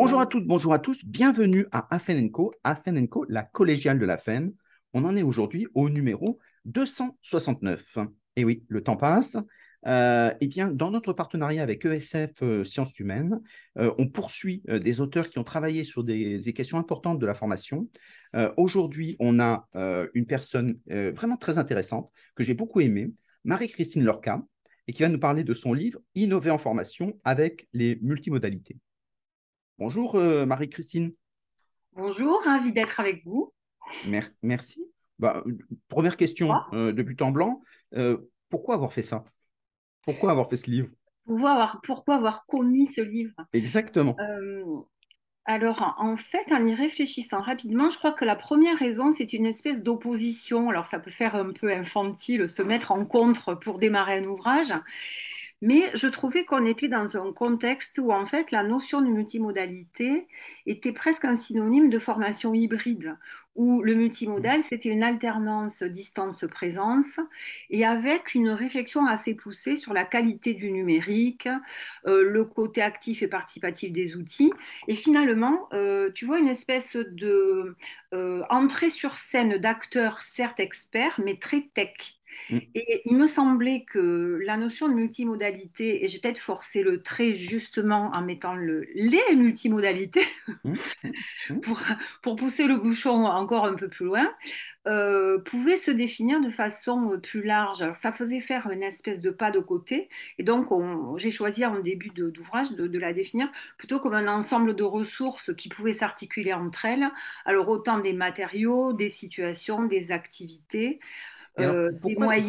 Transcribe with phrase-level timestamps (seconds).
[0.00, 4.54] Bonjour à toutes, bonjour à tous, bienvenue à Afenenco, Afenenco, la collégiale de la FEN.
[4.94, 7.98] On en est aujourd'hui au numéro 269.
[8.36, 9.36] Et oui, le temps passe.
[9.88, 13.40] Euh, eh bien, dans notre partenariat avec ESF euh, Sciences Humaines,
[13.76, 17.34] euh, on poursuit des auteurs qui ont travaillé sur des, des questions importantes de la
[17.34, 17.88] formation.
[18.56, 19.66] Aujourd'hui, on a
[20.14, 23.10] une personne vraiment très intéressante que j'ai beaucoup aimée,
[23.42, 24.44] Marie-Christine Lorca,
[24.86, 28.76] et qui va nous parler de son livre Innover en formation avec les multimodalités.
[29.78, 31.12] Bonjour Marie-Christine.
[31.92, 33.52] Bonjour, ravi d'être avec vous.
[34.42, 34.84] merci.
[35.18, 35.44] Bah,
[35.88, 37.62] première question de but en blanc,
[38.48, 39.24] pourquoi avoir fait ça?
[40.02, 40.88] Pourquoi avoir fait ce livre?
[41.26, 43.34] Pourquoi avoir, pourquoi avoir commis ce livre?
[43.52, 44.16] Exactement.
[44.18, 44.64] Euh,
[45.44, 49.46] alors, en fait, en y réfléchissant rapidement, je crois que la première raison, c'est une
[49.46, 50.70] espèce d'opposition.
[50.70, 54.72] Alors, ça peut faire un peu infantile, se mettre en contre pour démarrer un ouvrage.
[55.60, 60.28] Mais je trouvais qu'on était dans un contexte où en fait la notion de multimodalité
[60.66, 63.16] était presque un synonyme de formation hybride,
[63.56, 67.18] où le multimodal c'était une alternance distance-présence
[67.70, 71.48] et avec une réflexion assez poussée sur la qualité du numérique,
[72.06, 74.52] euh, le côté actif et participatif des outils.
[74.86, 77.76] Et finalement, euh, tu vois une espèce de
[78.14, 82.17] euh, entrée sur scène d'acteurs certes experts, mais très tech.
[82.50, 82.58] Mm.
[82.74, 87.34] Et il me semblait que la notion de multimodalité, et j'ai peut-être forcé le trait
[87.34, 90.26] justement en mettant le, les multimodalités
[90.64, 90.74] mm.
[91.50, 91.60] Mm.
[91.62, 91.80] pour,
[92.22, 94.30] pour, pousser le bouchon encore un peu plus loin,
[94.86, 97.82] euh, pouvait se définir de façon plus large.
[97.82, 100.68] Alors, ça faisait faire une espèce de pas de côté, et donc
[101.18, 105.54] j'ai choisi en début d'ouvrage de, de, la définir plutôt comme un ensemble de ressources
[105.54, 107.10] qui pouvaient s'articuler entre elles,
[107.44, 111.00] alors autant des matériaux, des situations, des activités.
[111.60, 112.40] Euh, pourquoi,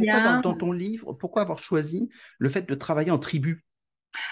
[0.41, 3.63] dans, ton livre, pourquoi avoir choisi le fait de travailler en tribu?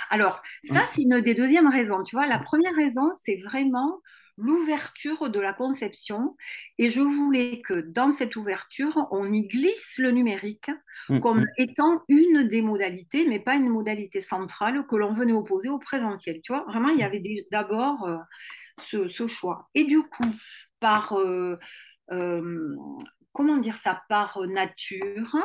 [0.09, 2.03] Alors, ça, c'est une des deuxièmes raisons.
[2.03, 3.99] Tu vois, la première raison, c'est vraiment
[4.37, 6.35] l'ouverture de la conception.
[6.77, 10.69] Et je voulais que dans cette ouverture, on y glisse le numérique
[11.09, 11.47] mmh, comme mmh.
[11.57, 16.39] étant une des modalités, mais pas une modalité centrale que l'on venait opposer au présentiel.
[16.43, 17.05] Tu vois, vraiment, il y mmh.
[17.05, 19.69] avait d'abord euh, ce, choix.
[19.73, 20.31] Et du coup,
[20.79, 21.17] par...
[21.17, 21.57] Euh,
[23.37, 25.35] comment dire ça par nature.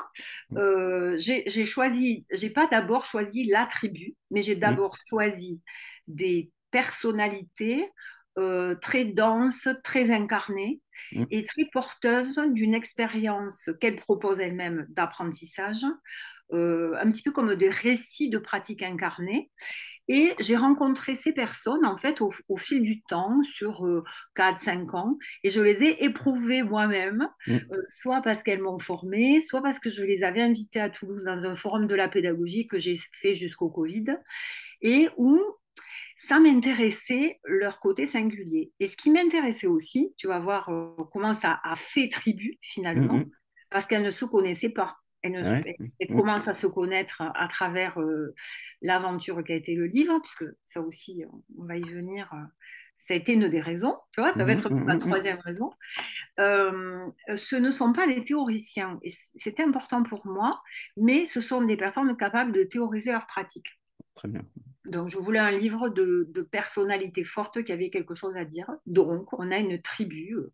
[0.50, 0.56] Mm.
[0.56, 4.60] Euh, j'ai choisi, j'ai pas d'abord choisi la tribu, mais j'ai mm.
[4.60, 5.60] d'abord choisi
[6.08, 7.86] des personnalités
[8.38, 10.80] euh, très denses, très incarnées
[11.12, 11.24] mm.
[11.30, 15.84] et très porteuses d'une expérience qu'elles proposent elles-mêmes d'apprentissage,
[16.54, 19.50] euh, un petit peu comme des récits de pratiques incarnées.
[20.08, 23.86] Et j'ai rencontré ces personnes, en fait, au, fil du temps, sur
[24.36, 27.52] 4-5 euh, ans, et je les ai éprouvées moi-même, mm.
[27.52, 31.24] euh, soit parce qu'elles m'ont formée, soit parce que je les avais invitées à Toulouse
[31.24, 34.16] dans un forum de la pédagogie que j'ai fait jusqu'au Covid,
[34.80, 35.40] et où
[36.16, 38.72] ça m'intéressait leur côté singulier.
[38.80, 43.14] Et ce qui m'intéressait aussi, tu vas voir euh, comment ça a fait tribu finalement,
[43.14, 43.30] mm, mm.
[43.70, 44.96] parce qu'elles ne se connaissaient pas.
[45.22, 45.76] Elle,
[46.08, 46.16] mm.
[46.16, 48.34] commence à se connaître à, travers euh,
[48.80, 51.24] l'aventure qui a été le livre, parce que ça aussi,
[51.56, 52.28] on va y venir.
[52.32, 52.38] Euh,
[52.96, 55.38] ça a été une des raisons, tu vois, ça va mm-hmm, être la mm-hmm, troisième
[55.40, 55.72] raison.
[56.38, 60.62] Euh, ce ne sont pas des théoriciens, et c'est important pour moi,
[60.96, 63.66] mais ce sont des personnes capables de théoriser leur pratique.
[64.14, 64.42] Très bien.
[64.84, 68.66] Donc, je voulais un livre de, personnalités fortes qui avaient quelque chose à dire.
[68.86, 70.52] Donc, on a une tribu euh,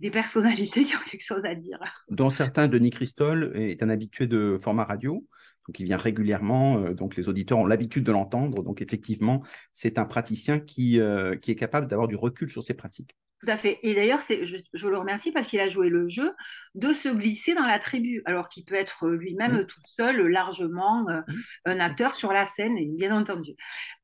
[0.00, 1.78] des personnalités qui ont quelque chose à dire.
[2.08, 5.26] Dont certains, Denis Christol est un habitué de format radio.
[5.68, 6.78] Donc, il vient régulièrement.
[6.78, 8.62] Euh, donc, les auditeurs ont l'habitude de l'entendre.
[8.62, 12.74] Donc, effectivement, c'est un praticien qui, euh, qui est capable d'avoir du recul sur ses
[12.74, 13.16] pratiques.
[13.40, 13.78] Tout à fait.
[13.82, 16.32] Et d'ailleurs, je, je, le remercie parce qu'il a joué le jeu
[16.74, 19.66] de se glisser dans la tribu, alors qu'il peut être lui-même mmh.
[19.66, 21.32] tout seul, largement euh, mmh.
[21.66, 23.52] un acteur sur la scène, bien entendu.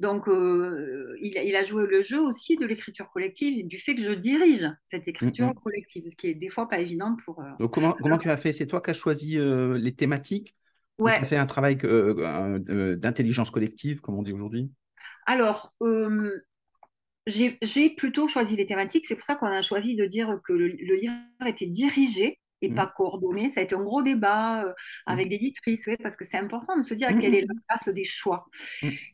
[0.00, 4.12] Donc, euh, il, a joué le jeu aussi de l'écriture collective, du fait que je
[4.12, 7.40] dirige cette écriture mmh, collective, ce qui est des fois pas évident pour.
[7.40, 8.52] Euh, Donc, comment, comment tu as fait?
[8.52, 10.54] C'est toi qui as choisi les thématiques?
[11.02, 11.16] Ouais.
[11.18, 14.70] Tu as fait un travail d'intelligence collective, comme on dit aujourd'hui?
[15.26, 15.75] Alors,
[17.26, 19.06] j'ai plutôt choisi les thématiques.
[19.06, 21.14] C'est pour ça qu'on a choisi de dire que le, livre
[21.46, 22.75] était dirigé et mmh.
[22.75, 23.49] pas coordonné.
[23.49, 24.72] Ça a été un gros débat euh,
[25.06, 25.31] avec mmh.
[25.31, 28.46] l'éditrice, parce que c'est important de se dire mmh, quelle est la place des choix.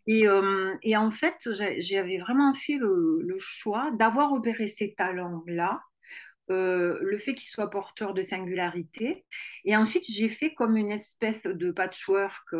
[0.06, 1.48] Et, euh, et, en fait,
[1.78, 5.80] j'avais vraiment fait le, choix d'avoir opéré ces talents-là.
[6.50, 9.26] Euh, le fait qu'ils soient porteurs de singularité.
[9.64, 12.54] Et ensuite, j'ai fait comme une espèce de patchwork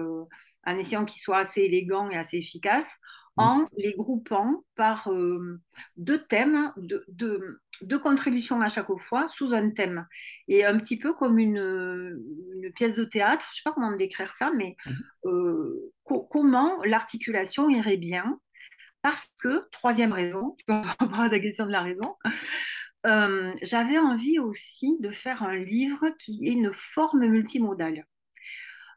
[0.67, 2.99] en essayant qu'ils soient assez élégants et assez efficaces,
[3.39, 3.43] Mm.
[3.43, 5.61] en les groupant par euh,
[5.97, 7.05] deux thèmes, deux,
[7.83, 10.07] deux, contributions à chaque fois sous un thème.
[10.49, 11.57] Et un petit peu comme une,
[12.55, 14.91] une pièce de théâtre, je ne sais pas comment décrire ça, mais mm.
[15.29, 15.93] euh,
[16.31, 18.41] comment l'articulation irait bien
[19.03, 22.17] Parce que, troisième raison, tu peux reprendre la question de la raison,
[23.07, 28.05] euh, j'avais envie aussi de faire un livre qui ait une forme multimodale.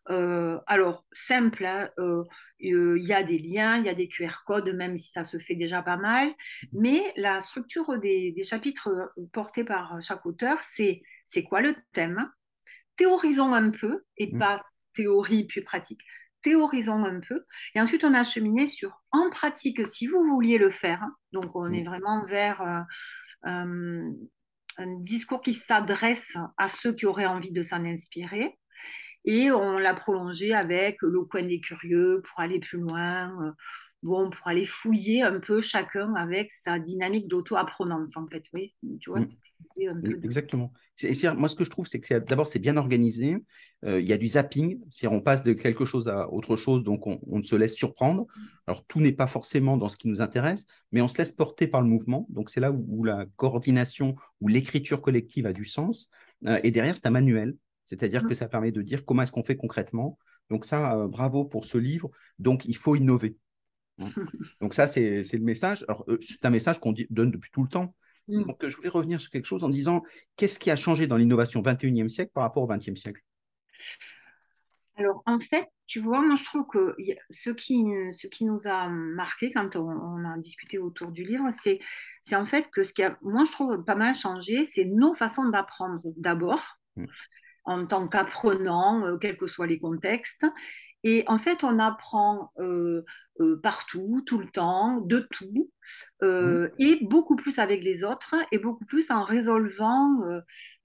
[0.09, 2.24] Euh, alors, simple, hein, euh,
[2.59, 5.38] il y a des liens, il y a des QR codes, même si ça se
[5.38, 6.33] fait déjà pas mal,
[6.74, 12.30] mais la structure des, chapitres portés par chaque auteur, c'est c'est quoi le thème?
[12.97, 14.39] Théorisons un peu, et mmh.
[14.39, 16.01] pas théorie puis pratique.
[16.42, 17.45] Théorisons un peu,
[17.75, 21.71] et ensuite on a cheminé sur en pratique, si vous vouliez le faire, donc on
[21.71, 21.86] est mmh.
[21.86, 22.86] vraiment vers
[23.44, 24.14] un
[25.00, 28.58] discours qui s'adresse à ceux qui auraient envie de s'en inspirer.
[29.26, 33.54] Et on l'a prolongé avec le coin des curieux pour aller plus loin,
[34.03, 38.44] euh, bon, pour aller fouiller un peu chacun avec sa dynamique d'auto-apprenance, en fait.
[38.53, 39.27] Oui, tu vois, mm.
[40.24, 40.71] Exactement.
[41.38, 43.38] moi, ce que je trouve, c'est que d'abord, c'est bien organisé.
[43.83, 46.83] Euh, il y a du zapping, c'est-à-dire on passe de quelque chose à autre chose,
[46.83, 48.27] donc on, on se laisse surprendre.
[48.68, 51.68] Alors, tout n'est pas forcément dans ce qui nous intéresse, mais on se laisse porter
[51.68, 52.27] par le mouvement.
[52.30, 56.09] Donc, c'est là où, la coordination, ou l'écriture collective a du sens.
[56.45, 57.56] Euh, et derrière, c'est un manuel.
[57.86, 58.36] C'est-à-dire que mmh.
[58.36, 60.18] ça permet de dire comment est-ce qu'on fait concrètement.
[60.50, 62.12] Donc ça, euh, bravo pour ce livre.
[62.39, 63.38] Donc il faut innover.
[64.62, 65.86] Donc ça, c'est le message.
[66.07, 67.95] Euh, c'est un message qu'on donne depuis tout le temps.
[68.27, 68.44] Mmh.
[68.44, 70.03] Donc je voulais revenir sur quelque chose en disant
[70.38, 73.21] qu'est-ce qui a changé dans l'innovation 21e siècle par rapport au 20e siècle?
[74.95, 76.95] Alors, en fait, tu vois, moi, je trouve que
[77.30, 77.83] ce qui,
[78.13, 81.80] ce qui nous a marqué quand on, a discuté autour du livre, c'est,
[82.21, 85.15] c'est en fait que ce qui a, moi, je trouve pas mal changé, c'est nos
[85.15, 86.62] façons d'apprendre d'abord.
[86.97, 87.06] Mmh
[87.63, 90.45] en tant qu'apprenant, euh, quels que soient les contextes.
[91.03, 93.03] Et en fait, on apprend euh,
[93.39, 95.71] euh, partout, tout le temps, de tout,
[96.21, 96.68] mmh.
[96.80, 100.19] et beaucoup plus avec les autres, et beaucoup plus en résolvant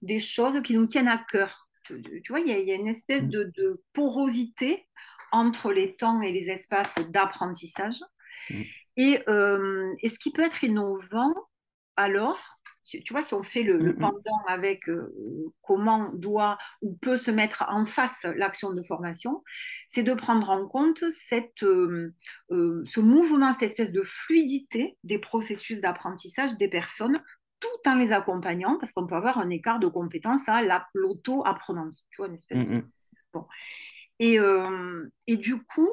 [0.01, 1.67] des choses qui nous tiennent à cœur.
[1.83, 3.29] Tu, vois, il y, a une espèce mmh.
[3.29, 4.87] de, porosité
[5.31, 7.99] entre les temps et les espaces d'apprentissage.
[8.49, 8.61] Mmh.
[8.97, 9.23] Et,
[10.01, 11.33] et, ce qui peut être innovant,
[11.95, 12.56] alors,
[12.87, 13.97] tu vois, si on fait le, mm, mm.
[13.97, 15.13] pendant avec euh,
[15.61, 19.43] comment doit ou peut se mettre en face l'action de formation,
[19.87, 22.13] c'est de prendre en compte cette, euh,
[22.51, 27.21] euh, ce mouvement, cette espèce de fluidité des processus d'apprentissage des personnes
[27.59, 30.61] tout en les accompagnant, parce qu'on peut avoir un écart de compétence à
[30.93, 32.05] l'auto-apprenance.
[32.11, 32.83] Tu vois, une espèce mm,
[33.33, 33.47] bon.
[34.19, 34.37] et,
[35.25, 35.89] et, du coup,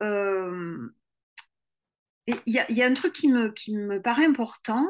[0.00, 0.92] il
[2.46, 4.86] y, y, a un truc qui me, qui me paraît important,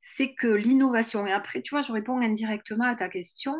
[0.00, 3.54] c'est que l'innovation, et après, tu vois, je réponds indirectement à ta question,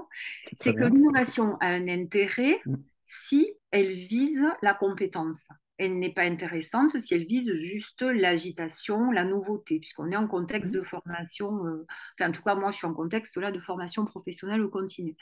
[0.56, 2.76] c'est que l'innovation a un intérêt mm.
[3.04, 5.48] si elle vise la compétence.
[5.78, 10.70] Elle n'est pas intéressante si elle vise juste l'agitation, la nouveauté, puisqu'on est en contexte
[10.70, 10.76] mm.
[10.76, 11.86] de formation, euh,
[12.18, 15.16] enfin, en tout cas, moi, je suis en contexte là de formation professionnelle continue.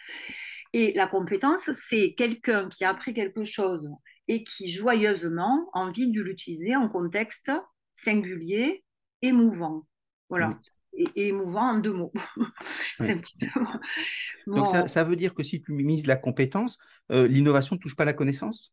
[0.73, 3.91] Et la compétence, c'est quelqu'un qui a appris quelque chose
[4.29, 7.51] et qui joyeusement a envie de l'utiliser en contexte
[7.95, 8.85] singulier,
[9.23, 9.87] émouvant.
[10.29, 10.59] Voilà.
[10.96, 12.12] Et, émouvant en deux mots.
[12.98, 13.60] un petit peu...
[14.46, 16.78] Donc ça, veut dire que si tu mises la compétence,
[17.10, 18.72] euh, l'innovation ne touche pas la connaissance?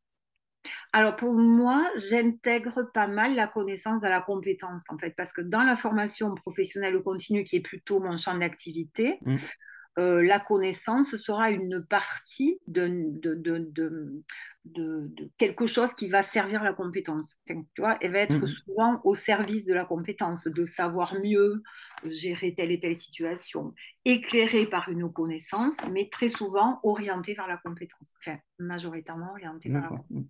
[0.94, 5.42] Alors pour moi, j'intègre pas mal la connaissance dans la compétence en fait, parce que
[5.42, 9.36] dans la formation professionnelle continue, qui est plutôt mon champ d'activité, mmh.
[10.00, 13.12] Euh, la connaissance sera une partie de,
[15.38, 17.36] quelque chose qui va servir la compétence.
[17.46, 18.48] tu vois, elle va être mhm.
[18.48, 21.62] souvent au service de la compétence, de savoir mieux
[22.06, 27.58] gérer telle et telle situation, éclairée par une connaissance, mais très souvent orientée vers la
[27.58, 30.26] compétence, enfin majoritairement orientée vers la compétence.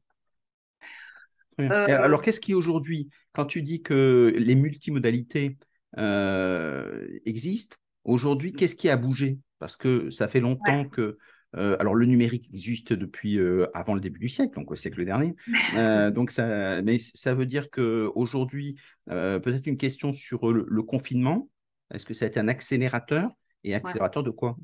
[1.61, 5.57] Euh, alors, qu'est-ce qui aujourd'hui, quand tu dis que les multimodalités
[5.97, 9.37] euh, existent, aujourd'hui, qu'est-ce qui a bougé?
[9.63, 11.17] Parce que ça fait longtemps que
[11.55, 15.05] euh, alors, le numérique existe depuis euh, avant le début du siècle, donc au siècle
[15.05, 15.35] dernier.
[15.77, 18.75] Euh, donc, ça, mais ça veut dire qu'aujourd'hui,
[19.07, 21.47] peut-être une question sur le, confinement.
[21.93, 23.31] Est-ce que ça a été un accélérateur?
[23.63, 24.57] Et accélérateur de quoi?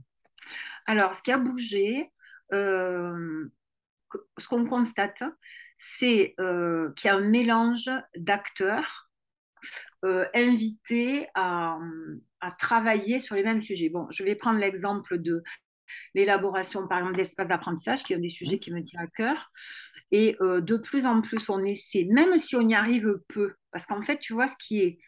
[0.85, 2.11] Alors, ce qui a bougé,
[2.51, 3.47] ce
[4.49, 5.23] qu'on constate,
[5.77, 9.08] c'est qu'il y a un mélange d'acteurs
[10.03, 11.77] invités à,
[12.41, 13.89] à travailler sur les mêmes sujets.
[13.89, 15.43] Bon, je vais prendre l'exemple de
[16.13, 19.51] l'élaboration, par exemple, d'espaces d'apprentissage, qui est un des sujets qui me tient à cœur.
[20.11, 23.85] Et euh, de plus en plus, on essaie, même si on y arrive peu, parce
[23.85, 24.99] qu'en fait, tu vois, ce qui est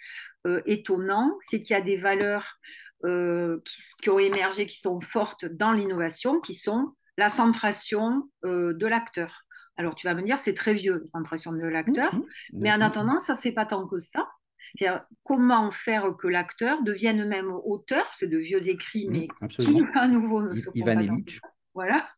[0.48, 2.58] euh, étonnant, c'est qu'il y a des valeurs
[3.06, 3.60] euh,
[4.02, 9.44] qui, ont émergé, qui sont fortes dans l'innovation, qui sont la centration de l'acteur.
[9.78, 12.24] Alors, tu vas me dire, c'est très vieux, la centration de l'acteur, mmh.
[12.54, 14.28] mais en attendant, ça ne se fait pas tant que ça
[15.24, 20.42] comment faire que l'acteur devienne même auteur, c'est de vieux écrits, mais qui à nouveau
[20.42, 21.40] ne se Ivan Illich.
[21.74, 22.10] Voilà.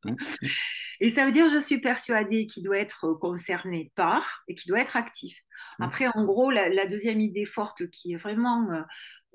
[1.00, 4.80] Et ça veut dire je suis persuadée qu'il doit être concerné par et qu'il doit
[4.80, 5.44] être actif.
[5.80, 8.68] Après, en gros, la, deuxième idée forte qui est vraiment.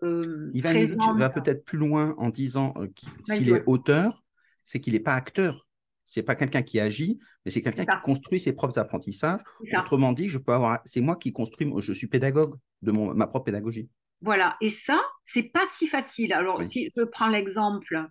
[0.02, 4.24] Euh, Il va, peut-être plus loin en disant qu'il s'il est auteur,
[4.64, 5.67] c'est qu'il n'est pas acteur.
[6.08, 9.40] C'est pas quelqu'un qui agit, mais c'est quelqu'un qui construit ses propres apprentissages.
[9.78, 13.26] Autrement dit, je peux avoir, c'est moi qui construis, je suis pédagogue de mon, ma
[13.26, 13.90] propre pédagogie.
[14.22, 16.32] Voilà, et ça, c'est pas si facile.
[16.32, 18.08] Alors, si je prends l'exemple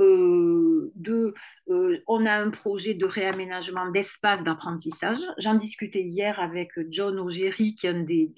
[0.00, 1.34] euh, de,
[1.70, 5.20] euh, on a un projet de réaménagement d'espace d'apprentissage.
[5.38, 8.30] J'en discutais hier avec John Ogéry, qui est un des,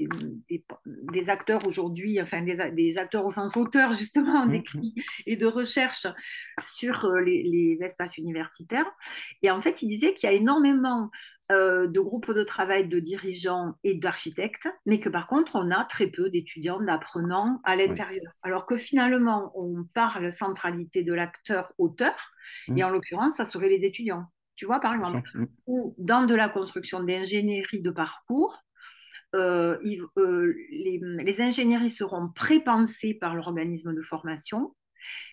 [0.86, 5.02] des, acteurs aujourd'hui, enfin des, acteurs au sens auteur justement mmh, d'écrit mmh.
[5.26, 6.06] et de recherche
[6.60, 8.90] sur euh, les, les, espaces universitaires.
[9.42, 11.10] Et en fait, il disait qu'il y a énormément
[11.50, 15.84] euh, de groupes de travail de dirigeants et d'architectes, mais que par contre, on a
[15.84, 18.32] très peu d'étudiants, d'apprenants à l'intérieur.
[18.42, 22.32] Alors que finalement, on parle centralité de l'acteur-auteur,
[22.68, 22.78] mmh.
[22.78, 24.26] et en l'occurrence, ça serait les étudiants.
[24.56, 25.46] Tu vois, par exemple, mmh.
[25.66, 28.62] ou dans de la construction d'ingénierie de parcours,
[29.34, 29.78] euh,
[30.18, 34.74] euh, les, les, ingénieries seront prépensées par l'organisme de formation,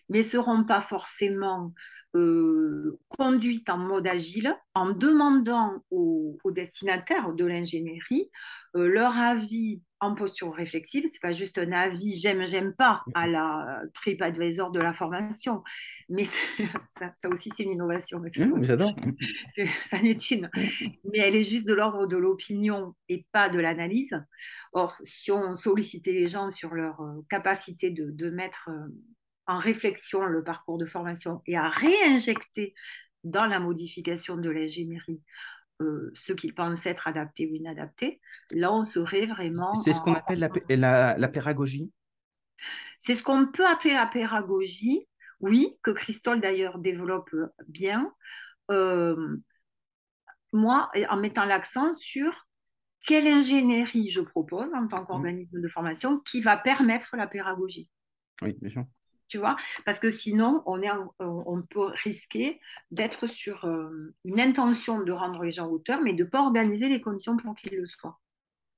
[0.10, 1.74] mais ne seront pas forcément
[2.16, 8.30] euh, conduite en mode agile en demandant aux, destinataires de l'ingénierie
[8.76, 11.06] euh, leur avis en posture réflexive.
[11.12, 15.64] C'est pas juste un avis j'aime, j'aime pas à la TripAdvisor de la formation,
[16.08, 16.24] mais
[16.98, 18.20] ça, aussi c'est une innovation.
[18.20, 18.96] Mmh, j'adore.
[19.88, 20.50] Ça n'est une,
[21.12, 24.16] mais elle est juste de l'ordre de l'opinion et pas de l'analyse.
[24.72, 28.70] Or, si on sollicitait les gens sur leur euh, capacité de, de mettre
[29.48, 32.74] en réflexion le parcours de formation et à réinjecter
[33.24, 35.22] dans la modification de l'ingénierie
[35.82, 38.22] euh, ce qu'ils pensent être adapté ou inadapté,
[38.52, 39.74] là on serait vraiment...
[39.76, 41.92] C'est ce qu'on appelle la, la, pédagogie
[43.00, 45.08] C'est ce qu'on peut appeler la pédagogie,
[45.42, 47.36] oui, que Christol d'ailleurs développe
[47.68, 48.14] bien.
[48.72, 49.38] Euh,
[50.54, 52.48] moi, en mettant l'accent sur
[53.06, 55.08] quelle ingénierie je propose en tant mmh.
[55.08, 57.90] qu'organisme de formation qui va permettre la pédagogie.
[58.42, 58.86] Oui, bien sûr
[59.28, 59.56] tu vois,
[59.86, 60.90] parce que sinon, on, est,
[61.20, 62.60] on peut risquer
[62.92, 66.90] d'être sur euh, une intention de rendre les gens auteurs, mais de ne pas organiser
[66.90, 68.20] les conditions pour qu'ils le soient.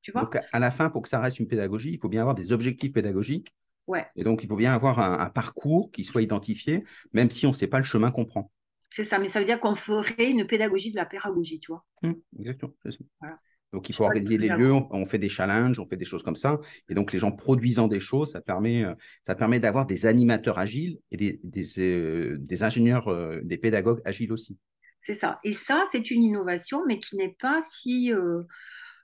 [0.02, 0.22] Tu vois?
[0.22, 2.54] Donc, à la fin, pour que ça reste une pédagogie, il faut bien avoir des
[2.54, 3.54] objectifs pédagogiques.
[3.88, 4.06] Ouais.
[4.16, 7.56] Et donc, il faut bien avoir un, parcours qui soit identifié, même si on ne
[7.56, 8.52] sait pas le chemin qu'on prend.
[8.92, 11.86] C'est ça, mais ça veut dire qu'on ferait une pédagogie de la pédagogie, tu vois.
[12.04, 12.74] Mmh, exactement,
[13.20, 13.40] Voilà.
[13.74, 16.36] Donc, il faut organiser les lieux, on, fait des challenges, on fait des choses comme
[16.36, 16.60] ça.
[16.88, 18.94] Et donc, les gens produisant des choses, ça permet, euh,
[19.24, 24.32] ça permet d'avoir des animateurs agiles et des, des, euh, ingénieurs, euh, des pédagogues agiles
[24.32, 24.58] aussi.
[25.04, 25.40] C'est ça.
[25.44, 28.12] Et ça, c'est une innovation, mais qui n'est pas si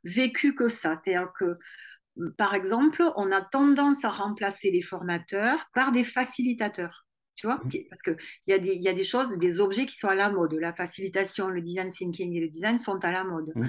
[0.03, 0.95] vécue que ça.
[0.95, 1.57] C'est-à-dire que,
[2.37, 7.05] par exemple, on a tendance à remplacer les formateurs par des facilitateurs.
[7.35, 7.71] Tu vois, mmh.
[7.89, 8.17] parce qu'il
[8.47, 10.53] y, a des, y a des choses, des objets qui sont à la mode.
[10.53, 13.51] La facilitation, le design thinking et le design sont à la mode.
[13.55, 13.65] Mmh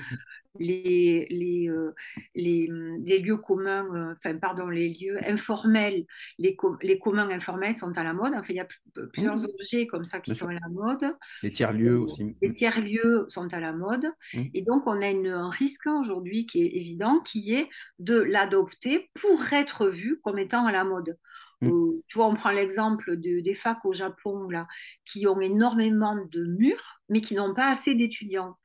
[0.59, 1.95] les, les, euh,
[2.35, 2.69] les,
[3.05, 6.07] les, lieux communs, euh, enfin, pardon, les lieux informels,
[6.39, 8.35] les, les communs informels sont à la mode.
[8.35, 8.69] Enfin, il y a
[9.13, 9.47] plusieurs mmh.
[9.59, 11.17] objets comme ça qui sont à la mode.
[11.43, 12.37] Les tiers-lieux aussi.
[12.41, 14.07] Les tiers-lieux sont à la mode.
[14.33, 14.43] Mmh.
[14.55, 17.69] Et donc, on a une, un risque aujourd'hui qui est évident, qui est
[17.99, 21.17] de l'adopter pour être vu comme étant à la mode.
[21.65, 21.73] Mmh.
[21.73, 24.69] Euh, tu vois, on prend l'exemple de, des facs au Japon, là,
[25.05, 28.57] qui ont énormément de murs, mais qui n'ont pas assez d'étudiants.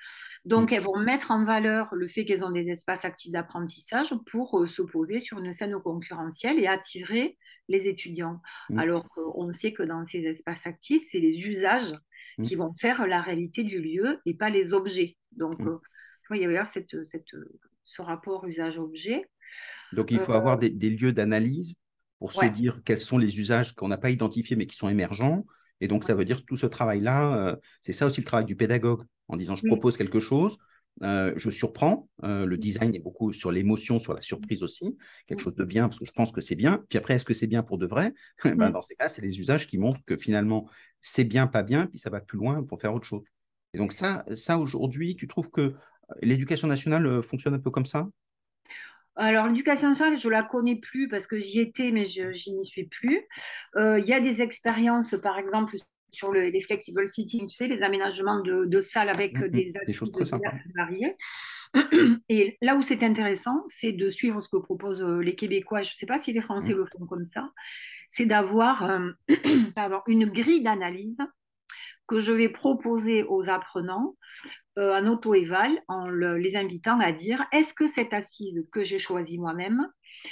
[0.46, 0.74] Donc, mm.
[0.74, 4.68] elles vont mettre en valeur le fait qu'elles ont des espaces actifs d'apprentissage pour euh,
[4.68, 7.38] s'opposer sur une scène concurrentielle et attirer
[7.68, 8.42] les étudiants.
[8.70, 8.80] Mm.
[8.80, 11.96] Alors qu'on sait que dans ces espaces actifs, c'est les usages
[12.38, 12.44] mm.
[12.44, 15.18] qui vont faire la réalité du lieu et pas les objets.
[15.32, 15.80] Donc, euh,
[16.32, 16.96] il y a cette,
[17.84, 19.26] ce rapport usage-objet.
[19.94, 21.76] Donc, il faut avoir euh, des, lieux d'analyse
[22.20, 25.46] pour se dire quels sont les usages qu'on n'a pas identifiés mais qui sont émergents.
[25.82, 29.04] Et donc, ça veut dire tout ce travail-là, c'est ça aussi le travail du pédagogue
[29.30, 30.58] en disant je propose quelque chose,
[31.04, 32.10] euh, je surprends.
[32.24, 34.98] Euh, le design est beaucoup sur l'émotion, sur la surprise aussi,
[35.28, 36.84] quelque chose de bien parce que je pense que c'est bien.
[36.90, 38.14] Puis après, est-ce que c'est bien pour de vrai?
[38.44, 40.68] Ben, Dans ces cas, c'est les usages qui montrent que finalement,
[41.02, 43.24] c'est bien, pas bien, puis ça va plus loin pour faire autre chose.
[43.74, 45.76] Et donc ça, ça aujourd'hui, tu trouves que
[46.22, 48.10] l'éducation nationale fonctionne un peu comme ça?
[49.16, 52.66] Alors, l'éducation nationale, je ne la connais plus parce que j'y étais, mais je n'y
[52.66, 53.22] suis plus.
[53.76, 55.76] Euh, il y a des expériences, par exemple,
[56.12, 60.34] sur les flexible sitting, tu sais, les aménagements de, salles avec mm, des assises
[60.76, 61.16] variées.
[62.30, 65.84] Et là où c'est intéressant, c'est de suivre ce que proposent euh, les Québécois.
[65.84, 66.78] Je ne sais pas si les Français mm.
[66.78, 67.52] le font comme ça.
[68.10, 69.12] C'est d'avoir euh,
[70.08, 71.20] une grille d'analyse
[72.10, 74.16] que je vais proposer aux apprenants
[74.80, 79.38] euh, un auto-éval en les invitant à dire est-ce que cette assise que j'ai choisie
[79.38, 79.88] moi-même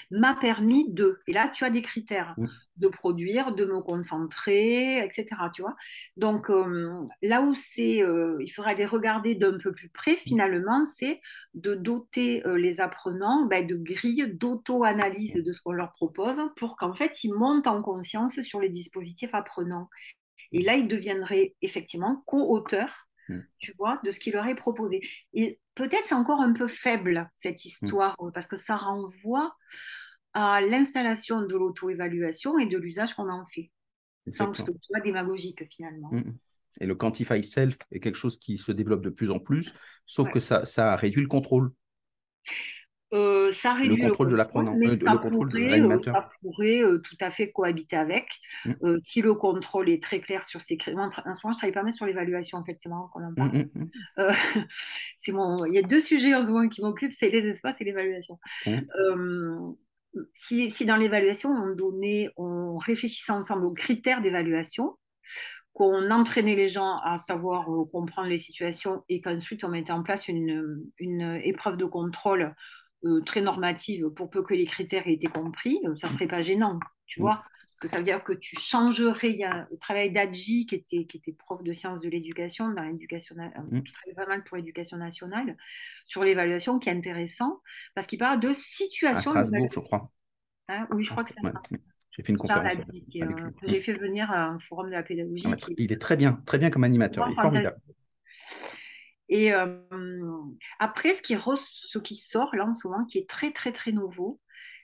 [0.09, 1.19] m'a permis de.
[1.27, 2.35] Et là, tu as des critères
[2.77, 5.25] de produire, de me concentrer, etc.
[5.53, 5.75] Tu vois
[6.15, 10.85] Donc euh, là où c'est, euh, il faudra les regarder d'un peu plus près, finalement,
[10.97, 11.19] c'est
[11.53, 16.93] de doter les apprenants ben, de grilles d'auto-analyse de ce qu'on leur propose pour qu'en
[16.93, 19.89] fait, ils montent en conscience sur les dispositifs apprenants.
[20.51, 23.39] Et là, ils deviendraient effectivement co-auteurs, mm.
[23.59, 25.01] tu vois, de ce qui leur est proposé.
[25.33, 27.67] Et peut-être c'est encore un peu faible, cette mm.
[27.67, 29.55] histoire, parce que ça renvoie
[30.33, 33.71] à l'installation de l'auto-évaluation et de l'usage qu'on en fait.
[34.33, 36.09] Sans que ce soit démagogique, finalement.
[36.11, 36.37] Mm,
[36.79, 39.73] et le quantify self est quelque chose qui se développe de plus en plus,
[40.05, 41.71] sauf que ça, ça réduit le contrôle.
[43.13, 47.15] Euh, ça réduit le contrôle de l'apprenant, mais euh, ça, pourrait, euh, ça pourrait tout
[47.21, 48.27] à fait cohabiter avec.
[48.65, 48.97] Mm.
[49.01, 50.99] si le contrôle est très clair sur ces critères.
[50.99, 53.33] En ce moment, je travaille pas mal sur l'évaluation, en fait, c'est marrant qu'on en
[53.33, 53.49] parle.
[53.49, 53.89] Mm, mm,
[55.17, 55.63] c'est mon...
[55.65, 58.39] Il y a deux sujets en ce moment qui m'occupent, c'est les espaces et l'évaluation.
[60.33, 64.97] Si, si, dans l'évaluation, on donnait, on réfléchissait ensemble aux critères d'évaluation,
[65.73, 70.27] qu'on entraînait les gens à savoir comprendre les situations et qu'ensuite on mettait en place
[70.27, 72.55] une, une épreuve de contrôle
[73.05, 76.27] euh, très normative pour peu que les critères aient été compris, euh, ça ne serait
[76.27, 77.43] pas gênant, tu vois.
[77.67, 79.29] Parce que ça veut dire que tu changerais.
[79.29, 82.69] Il y a le travail d'Adji, qui était, qui était prof de sciences de l'éducation,
[82.69, 83.83] dans l'éducation, euh, mm.
[83.83, 85.55] qui travaille pas mal pour l'éducation nationale,
[86.07, 87.61] sur l'évaluation, qui est intéressant,
[87.93, 89.31] parce qu'il parle de situation.
[89.31, 90.11] À Strasbourg, je crois.
[90.69, 91.53] Hein, oui, je crois que c'est ça.
[92.09, 92.73] J'ai fait une conférence.
[93.63, 95.45] J'ai fait venir à un forum de la pédagogie.
[95.77, 97.27] il est très bien, très bien comme animateur.
[97.29, 97.77] Il est formidable.
[99.29, 99.77] Et euh,
[100.79, 103.91] après, ce qui, ce qui sort là en ce moment, qui est très très très
[103.91, 104.39] nouveau,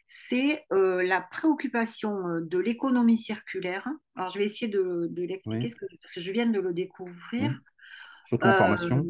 [0.06, 3.88] c'est euh, la préoccupation euh, de l'économie circulaire.
[4.16, 7.52] Alors, je vais essayer de, l'expliquer parce que je viens de le découvrir.
[7.52, 7.62] Mmh.
[8.26, 9.06] Surtout en formation.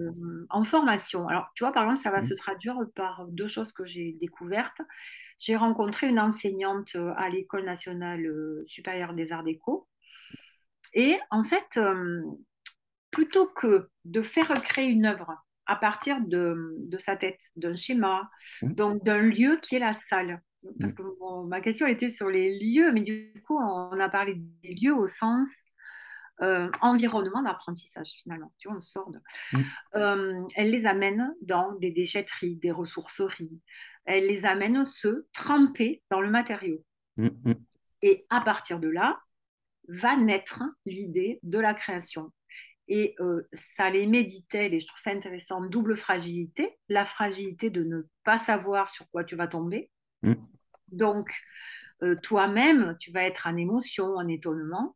[0.50, 1.28] en formation.
[1.28, 2.28] Alors, tu vois, par exemple, ça va mmh.
[2.28, 4.82] se traduire par deux choses que j'ai découvertes.
[5.40, 8.28] J'ai rencontré une enseignante à l'École nationale
[8.66, 9.88] supérieure des arts déco.
[10.94, 11.80] Et en fait,
[13.14, 18.30] plutôt que de faire créer une œuvre à partir de, sa tête, d'un schéma,
[18.62, 18.74] mmh.
[18.74, 20.42] donc d'un lieu qui est la salle.
[20.80, 20.96] Parce mmh.
[20.96, 24.94] que ma question était sur les lieux, mais du coup, on a parlé des lieux
[24.94, 25.48] au sens
[26.42, 28.52] euh, environnement d'apprentissage, finalement.
[28.58, 29.20] Tu vois, on sort de...
[29.54, 29.62] Mmh.
[29.96, 33.62] Euh, elle les amène dans des déchetteries, des ressourceries.
[34.06, 36.84] Elle les amène se tremper dans le matériau.
[38.02, 39.22] Et à partir de là,
[39.88, 42.32] va naître l'idée de la création
[42.88, 47.84] et euh, ça les méditait, et je trouve ça intéressant, double fragilité, la fragilité de
[47.84, 49.90] ne pas savoir sur quoi tu vas tomber.
[50.22, 50.34] Mm.
[50.90, 51.32] Donc,
[52.02, 54.96] euh, toi-même, tu vas être en émotion, en étonnement,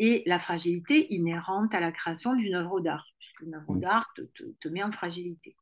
[0.00, 3.80] et la fragilité inhérente à la création d'une œuvre d'art, puisque une œuvre mm.
[3.80, 5.56] d'art te, met en fragilité.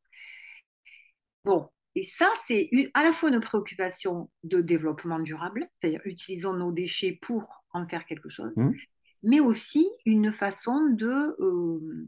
[1.45, 6.71] Bon, et ça, c'est à la fois une préoccupation de développement durable, c'est-à-dire utilisons nos
[6.71, 8.73] déchets pour en faire quelque chose, mm
[9.23, 12.07] mais aussi une façon de euh,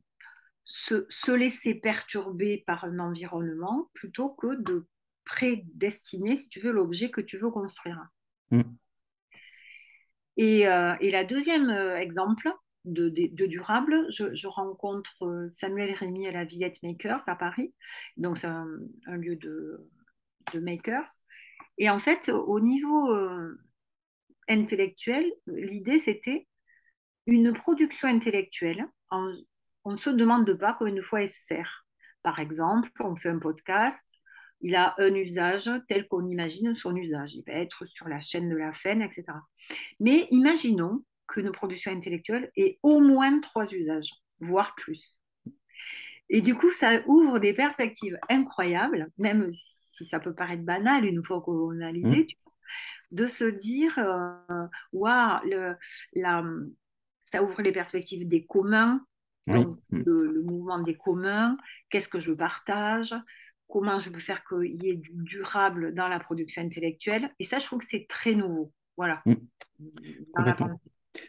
[0.65, 4.85] se, laisser perturber par un environnement plutôt que de
[5.25, 8.07] prédestiner, si tu veux, l'objet que tu veux construire.
[8.51, 8.61] Mm.
[10.37, 12.49] Et, euh, et, la deuxième euh, exemple
[12.85, 13.09] de,
[13.45, 17.73] durable, je, rencontre Samuel Rémy à la Villette Makers à Paris.
[18.17, 18.67] Donc, c'est un,
[19.17, 19.89] lieu de,
[20.53, 21.07] de, makers.
[21.77, 23.13] Et en fait, au niveau
[24.47, 26.48] intellectuel, l'idée, c'était
[27.29, 31.85] une production intellectuelle, on ne se demande pas combien de fois elle sert.
[32.23, 34.03] Par exemple, on fait un podcast,
[34.61, 37.35] il a un usage tel qu'on imagine son usage.
[37.35, 39.25] Il va être sur la chaîne de la FEN, etc.
[39.99, 45.19] Mais imaginons qu'une production intellectuelle ait au moins trois usages, voire plus.
[46.29, 49.49] Et du coup, ça ouvre des perspectives incroyables, même
[49.95, 53.15] si ça peut paraître banal une fois qu'on a l'idée, mmh.
[53.15, 55.39] de se dire, euh, waouh,
[56.13, 56.43] la,
[57.31, 59.05] ça ouvre les perspectives des communs,
[59.47, 59.63] mm.
[59.91, 61.57] le, mouvement des communs,
[61.89, 63.15] qu'est-ce que je partage,
[63.67, 67.31] comment je peux faire qu'il y ait du durable dans la production intellectuelle?
[67.39, 68.71] Et ça, je trouve que c'est très nouveau.
[68.97, 69.21] Voilà.
[69.25, 69.35] Mm.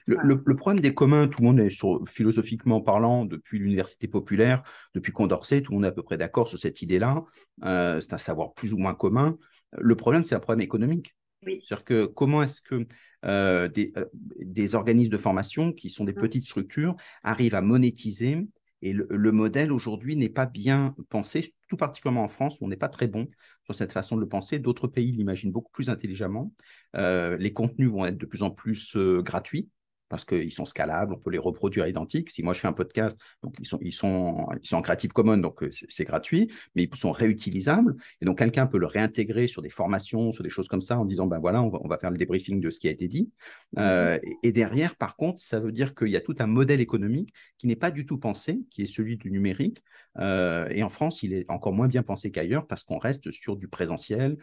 [0.06, 4.62] Le, problème des communs, tout le monde est sur, philosophiquement parlant, depuis l'université populaire,
[4.94, 7.24] depuis Condorcet, tout le monde est à peu près d'accord sur cette idée-là.
[7.64, 9.36] Euh, c'est un savoir plus ou moins commun.
[9.78, 11.14] Le problème, c'est un problème économique.
[11.42, 12.86] C'est-à-dire que comment est-ce que
[13.24, 14.04] euh, euh,
[14.38, 16.20] des, organismes de formation, qui sont des mmh.
[16.20, 18.46] petites structures, arrivent à monétiser
[18.82, 22.76] et le, modèle aujourd'hui n'est pas bien pensé, tout particulièrement en France, où on n'est
[22.76, 23.28] pas très bon
[23.64, 24.58] sur cette façon de le penser.
[24.58, 26.54] D'autres pays l'imaginent beaucoup plus intelligemment.
[26.96, 29.68] Euh, les contenus vont être de plus en plus gratuits.
[30.10, 32.30] Parce qu'ils sont scalables, on peut les reproduire identiques.
[32.30, 35.12] Si moi je fais un podcast, donc ils sont, ils sont, ils sont en Creative
[35.12, 37.94] Commons, donc euh, c'est gratuit, mais ils sont réutilisables.
[38.20, 41.04] Et donc quelqu'un peut le réintégrer sur des formations, sur des choses comme ça, en
[41.04, 43.30] disant ben voilà, on va, faire le débriefing de ce qui a été dit.
[43.78, 44.32] Euh, mhm.
[44.42, 47.68] et, derrière, par contre, ça veut dire qu'il y a tout un modèle économique qui
[47.68, 49.82] n'est pas du tout pensé, qui est celui du numérique.
[50.18, 53.56] Euh, et en France, il est encore moins bien pensé qu'ailleurs parce qu'on reste sur
[53.56, 54.38] du présentiel,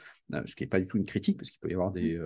[0.45, 2.17] ce qui n'est pas du tout une critique, parce qu'il peut y avoir des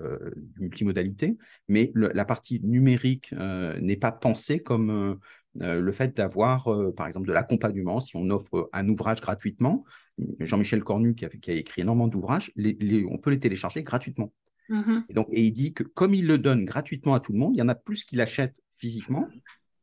[0.60, 1.38] multimodalités.
[1.68, 5.16] Mais la partie numérique n'est pas pensé comme euh,
[5.62, 8.00] euh, le fait d'avoir, par exemple, de l'accompagnement.
[8.00, 9.84] Si on offre un ouvrage gratuitement,
[10.40, 14.34] Jean-Michel Cornu, qui a, qui a, écrit énormément d'ouvrages, on peut les télécharger gratuitement.
[14.70, 15.04] Mm-hmm.
[15.10, 17.56] Et, donc, et il dit que comme il le donne gratuitement à tout le monde,
[17.56, 19.28] il y en a plus qui l'achètent physiquement.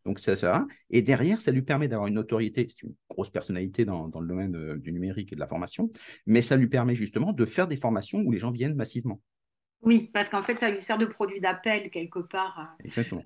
[0.07, 2.67] Donc, ça, ça Et derrière, ça lui permet d'avoir une notoriété.
[2.71, 5.91] C'est une grosse personnalité dans, dans le domaine du numérique et de la formation.
[6.25, 9.21] Mais ça lui permet justement de faire des formations où les gens viennent massivement.
[9.83, 12.75] Oui, parce qu'en fait, ça lui sert de produit d'appel quelque part.
[12.85, 13.25] Exactement.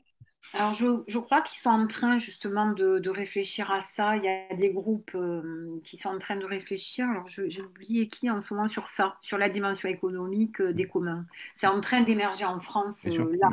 [0.54, 4.16] Alors, je, crois qu'ils sont en train justement de, réfléchir à ça.
[4.16, 7.08] Il y a des groupes euh, qui sont en train de réfléchir.
[7.08, 10.86] Alors, j'ai oublié qui en ce moment sur ça, sur la dimension économique euh, des
[10.86, 11.26] communs.
[11.54, 13.50] C'est en train d'émerger en France euh, là.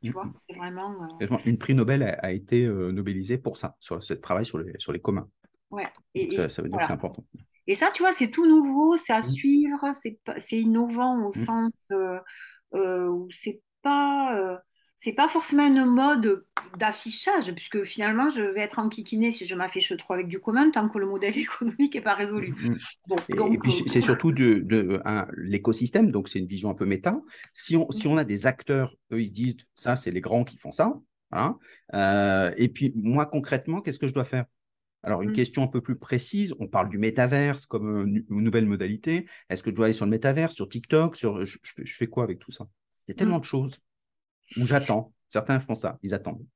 [0.00, 1.18] Tu vois, c'est vraiment.
[1.44, 5.00] Une prix Nobel a, été nobelisé pour ça, sur ce travail sur les, sur les
[5.00, 5.28] communs.
[5.72, 5.88] Ouais.
[6.14, 7.24] Et, ça, veut dire que c'est important.
[7.66, 9.24] Et ça, tu vois, c'est tout nouveau, c'est à mmh.
[9.24, 9.92] suivre,
[10.36, 11.32] c'est innovant au mmh.
[11.32, 11.92] sens
[12.72, 14.60] où c'est pas
[15.00, 16.44] c'est pas forcément une mode
[16.76, 20.88] d'affichage, puisque finalement, je vais être enquiquinée si je m'affiche trop avec du commun tant
[20.88, 22.50] que le modèle économique n'est pas résolu.
[22.50, 22.76] Mm,
[23.08, 23.52] mm.
[23.52, 25.00] et, puis, euh, c'est surtout de, de
[25.36, 27.20] l'écosystème, donc c'est une vision un peu méta.
[27.52, 30.44] Si on, si on a des acteurs, eux, ils se disent, ça, c'est les grands
[30.44, 30.92] qui font ça.
[31.30, 31.58] Hein,
[31.94, 34.46] euh, et puis, moi, concrètement, qu'est-ce que je dois faire?
[35.04, 35.34] Alors, une mm.
[35.34, 39.26] question un peu plus précise, on parle du métaverse comme une, nouvelle modalité.
[39.48, 42.24] Est-ce que je dois aller sur le métaverse, sur TikTok sur, je, je fais quoi
[42.24, 42.66] avec tout ça?
[43.06, 43.78] Il y a tellement de choses.
[44.56, 45.12] Ou j'attends.
[45.28, 46.46] Certains font ça, ils attendent.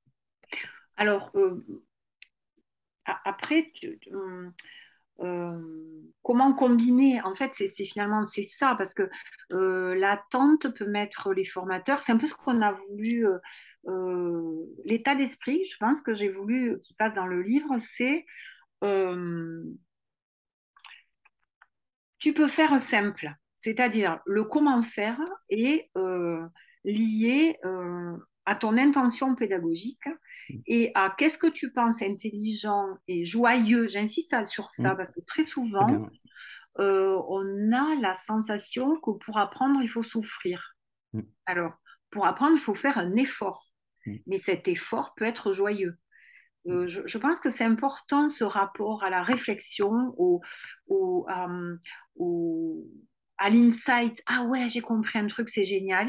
[0.97, 1.65] Alors, euh,
[3.25, 3.73] après,
[4.13, 4.51] euh,
[5.21, 7.21] euh, comment combiner?
[7.23, 9.11] En fait, c'est finalement c'est ça, parce que
[9.51, 12.03] l'attente peut mettre les formateurs.
[12.03, 13.27] C'est un peu ce qu'on a voulu.
[14.85, 18.25] L'état d'esprit, je pense que j'ai voulu, qui passe dans le livre, c'est
[22.19, 25.91] tu peux faire simple, c'est-à-dire le comment faire et
[26.85, 28.16] lié euh,
[28.47, 30.07] à ton intention pédagogique
[30.51, 30.59] mm.
[30.66, 33.87] et à qu'est-ce que tu penses intelligent et joyeux.
[33.88, 34.97] J'insiste sur ça mm.
[34.97, 36.09] parce que très souvent,
[36.79, 40.77] euh, on a la sensation que pour apprendre, il faut souffrir.
[41.12, 41.21] Mm.
[41.47, 41.75] Alors,
[42.11, 43.68] pour apprendre, il faut faire un effort.
[44.27, 45.97] Mais cet effort peut être joyeux.
[46.68, 50.40] Euh, je, pense que c'est important ce rapport à la réflexion, au,
[50.87, 51.27] au,
[53.43, 54.23] à l'insight.
[54.27, 56.09] Ah ouais, j'ai compris un truc, c'est génial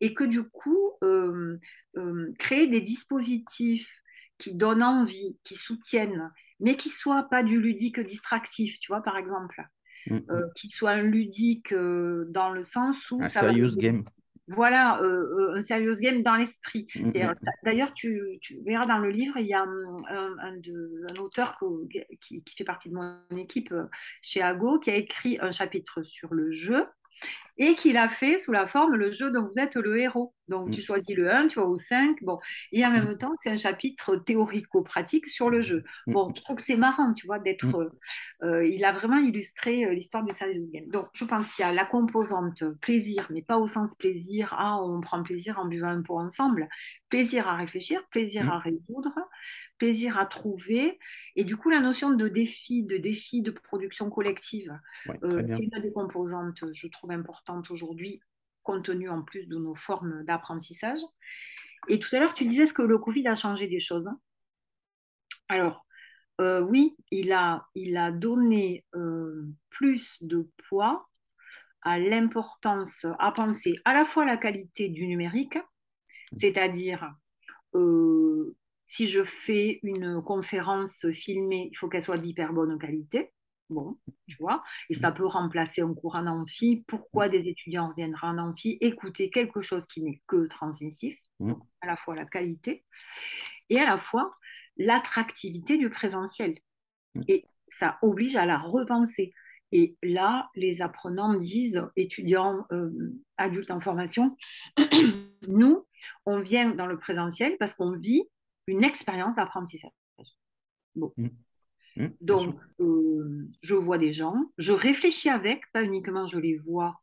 [0.00, 1.58] et que du coup, euh,
[1.96, 3.90] euh, créer des dispositifs
[4.38, 9.16] qui donnent envie, qui soutiennent, mais qui soient pas du ludique distractif, tu vois, par
[9.16, 9.62] exemple,
[10.08, 10.24] mm, mm.
[10.30, 13.22] Euh, qui soient un ludique dans le sens où...
[13.22, 14.04] Un serious game.
[14.48, 16.86] Voilà, un serious game dans l'esprit.
[16.94, 17.10] Mm,
[17.64, 21.58] d'ailleurs, tu, verras dans le livre, il y a un, auteur
[22.20, 23.74] qui, qui, fait partie de mon équipe
[24.22, 26.86] chez Ago qui a écrit un chapitre sur le jeu
[27.58, 30.35] et qu'il a fait sous la forme le jeu dont vous êtes le héros.
[30.48, 30.82] Donc, tu mm.
[30.82, 32.22] choisis le 1, tu vas au 5.
[32.22, 32.38] Bon.
[32.72, 33.18] Et en même mm.
[33.18, 35.84] temps, c'est un chapitre théorico-pratique sur le jeu.
[36.06, 36.12] Mm.
[36.12, 37.74] Bon, je trouve que c'est marrant, tu vois, d'être.
[37.74, 37.90] Euh,
[38.42, 40.88] euh, il a vraiment illustré euh, l'histoire du Serious Game.
[40.88, 44.54] Donc, je pense qu'il y a la composante plaisir, mais pas au sens plaisir.
[44.58, 46.68] Ah, on prend plaisir en buvant un pot ensemble.
[47.08, 49.14] Plaisir à réfléchir, plaisir à résoudre,
[49.78, 50.98] plaisir à trouver.
[51.36, 55.92] Et du coup, la notion de défi, de défi de production collective, c'est une des
[55.92, 58.20] composantes, je trouve, importantes aujourd'hui
[58.66, 60.98] compte tenu en plus de nos formes d'apprentissage.
[61.88, 64.08] Et tout à l'heure, tu disais ce que le Covid a changé des choses?
[65.48, 65.86] Alors,
[66.40, 71.08] euh, oui, il a, il a donné euh, plus de poids
[71.82, 75.58] à l'importance à penser à la fois la qualité du numérique,
[76.36, 77.14] c'est-à-dire
[77.74, 83.32] euh, si je fais une conférence filmée, il faut qu'elle soit d'hyper bonne qualité.
[83.68, 83.98] Bon,
[84.28, 86.84] tu vois, et ça peut remplacer un cours en amphi.
[86.86, 88.78] Pourquoi des étudiants reviendraient en amphi?
[88.80, 91.54] Écouter quelque chose qui n'est que transmissif, mmh.
[91.80, 92.84] à la fois la qualité
[93.68, 94.30] et à la fois
[94.76, 96.58] l'attractivité du présentiel.
[97.16, 97.22] Mmh.
[97.26, 99.34] Et ça oblige à la repenser.
[99.72, 104.36] Et là, les apprenants disent, étudiants, euh, adultes en formation,
[105.48, 105.84] nous,
[106.24, 108.22] on vient dans le présentiel parce qu'on vit
[108.68, 109.90] une expérience d'apprentissage.
[110.94, 111.12] Bon.
[111.16, 111.28] Mmh.
[111.96, 117.00] Mmh, Donc, euh, je vois des gens, je réfléchis avec, pas uniquement je les vois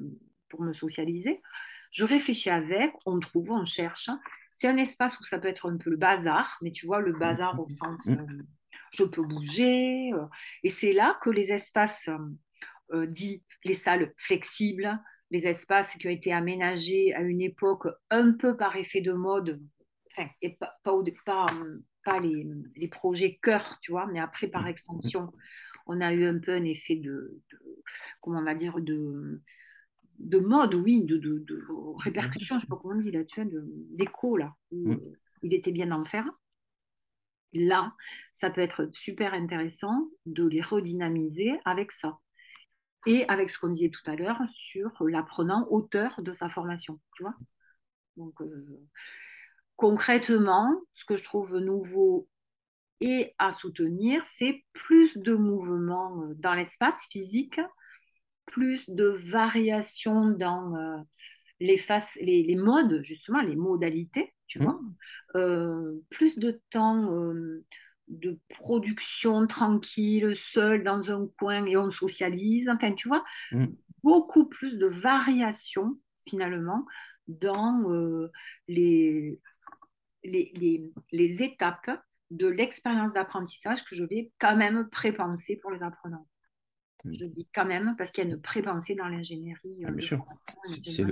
[0.00, 0.04] euh,
[0.48, 1.40] pour me socialiser.
[1.92, 4.10] Je réfléchis avec, on trouve, on cherche.
[4.52, 7.12] C'est un espace où ça peut être un peu le bazar, mais tu vois, le
[7.12, 8.12] bazar au sens Mm.
[8.14, 8.42] euh,
[8.92, 10.12] je peux bouger.
[10.14, 10.26] euh,
[10.62, 12.08] et c'est là que les espaces
[12.92, 14.98] euh, dits les salles flexibles,
[15.30, 19.60] les espaces qui ont été aménagés à une époque un peu par effet de mode,
[20.12, 21.46] enfin, et pas, pas, pas,
[22.04, 25.32] pas les, les projets cœur, tu vois, mais après par extension,
[25.86, 27.82] on a eu un peu un effet de, de-
[28.20, 29.42] comment on va dire, de,
[30.18, 31.64] de mode, oui, de, de, de
[31.98, 33.50] répercussion, je sais pas comment on dit là, tu vois,
[33.92, 35.00] d'écho, là, où Mm.
[35.00, 36.26] euh, il était bien d'en faire.
[37.52, 37.94] Là,
[38.32, 42.18] ça peut être super intéressant de les redynamiser avec ça.
[43.06, 47.24] Et avec ce qu'on disait tout à l'heure sur l'apprenant auteur de sa formation, tu
[47.24, 47.34] vois.
[48.16, 48.86] Donc, euh,
[49.80, 52.28] concrètement, ce que je trouve nouveau
[53.00, 57.58] et à soutenir, c'est plus de mouvement euh, dans l'espace physique,
[58.46, 60.98] plus de variations dans euh,
[61.60, 64.64] les, faces, les, les modes, justement, les modalités, tu Mm.
[64.64, 64.80] vois.
[65.36, 67.64] Euh, plus de temps euh,
[68.08, 72.68] de production tranquille, seul dans un coin et on socialise.
[72.68, 73.66] Enfin, tu vois, Mm.
[74.02, 76.84] beaucoup plus de variations, finalement,
[77.28, 77.84] dans
[78.68, 79.38] les,
[80.24, 81.90] les, les, les étapes
[82.30, 86.26] de l'expérience d'apprentissage que je vais quand même prépenser pour les apprenants.
[87.04, 87.14] Mm.
[87.18, 89.58] Je dis quand même parce qu'il y a une prépensée dans l'ingénierie.
[89.84, 90.26] Ah, euh, bien de sûr.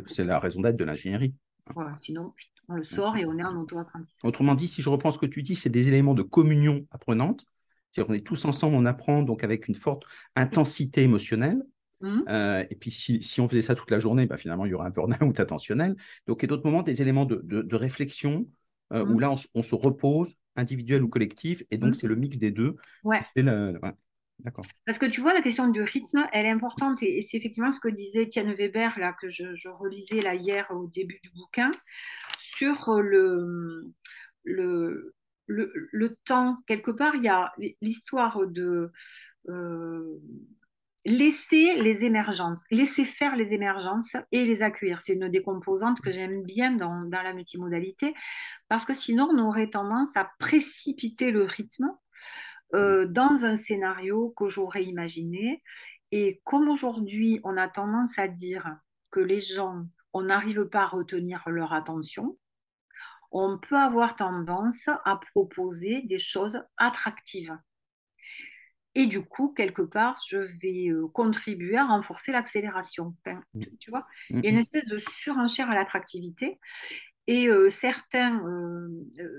[0.06, 1.34] C'est la raison d'être de l'ingénierie.
[1.74, 2.34] voilà, sinon,
[2.68, 4.18] on le sort et on est en auto-apprentissage.
[4.22, 7.46] Autrement dit, si je reprends ce que tu dis, c'est des éléments de communion apprenante.
[7.92, 10.04] C'est-à-dire qu'on est tous ensemble, on apprend donc avec une forte
[10.36, 11.62] intensité émotionnelle.
[12.00, 14.70] Hum, Euh, et puis, si, si on faisait ça toute la journée, bah, finalement, il
[14.70, 15.96] y aurait un burn-out attentionnel.
[16.26, 18.46] Donc, il y a d'autres moments, des éléments de, de- de réflexion
[18.92, 21.62] euh, où hum, là, on, on se repose, individuel ou collectif.
[21.70, 21.94] Et donc, hum.
[21.94, 23.72] c'est le mix des deux Ouais, qui fait le.
[23.72, 23.92] le- ouais.
[24.40, 24.66] D'accord.
[24.86, 27.72] parce que tu vois, la question du rythme, elle est importante et, et c'est effectivement
[27.72, 31.30] ce que disait Étienne Weber, là, que je, je relisais là hier au début du
[31.30, 31.70] bouquin,
[32.38, 33.92] sur euh, le,
[34.44, 35.14] le,
[35.46, 36.58] le, le temps.
[36.66, 38.92] Quelque part, il y a l'histoire de
[39.48, 40.18] euh,
[41.04, 45.00] laisser les émergences, laisser faire les émergences et les accueillir.
[45.00, 48.14] C'est une des composantes que j'aime bien dans, dans la multimodalité,
[48.68, 51.90] parce que sinon, on aurait tendance à précipiter le rythme
[52.74, 55.62] euh, dans un scénario que j'aurais imaginé.
[56.10, 58.76] Et comme aujourd'hui, on a tendance à dire
[59.10, 62.36] que les gens, on n'arrive pas à retenir leur attention,
[63.30, 67.56] on peut avoir tendance à proposer des choses attractives.
[68.94, 73.14] Et du coup, quelque part, je vais euh, contribuer à renforcer l'accélération.
[73.24, 74.06] Enfin, tu, tu vois,
[74.42, 74.62] il y a une Mhm.
[74.62, 76.58] espèce de surenchère à l'attractivité.
[77.26, 78.88] Et euh, certains, euh,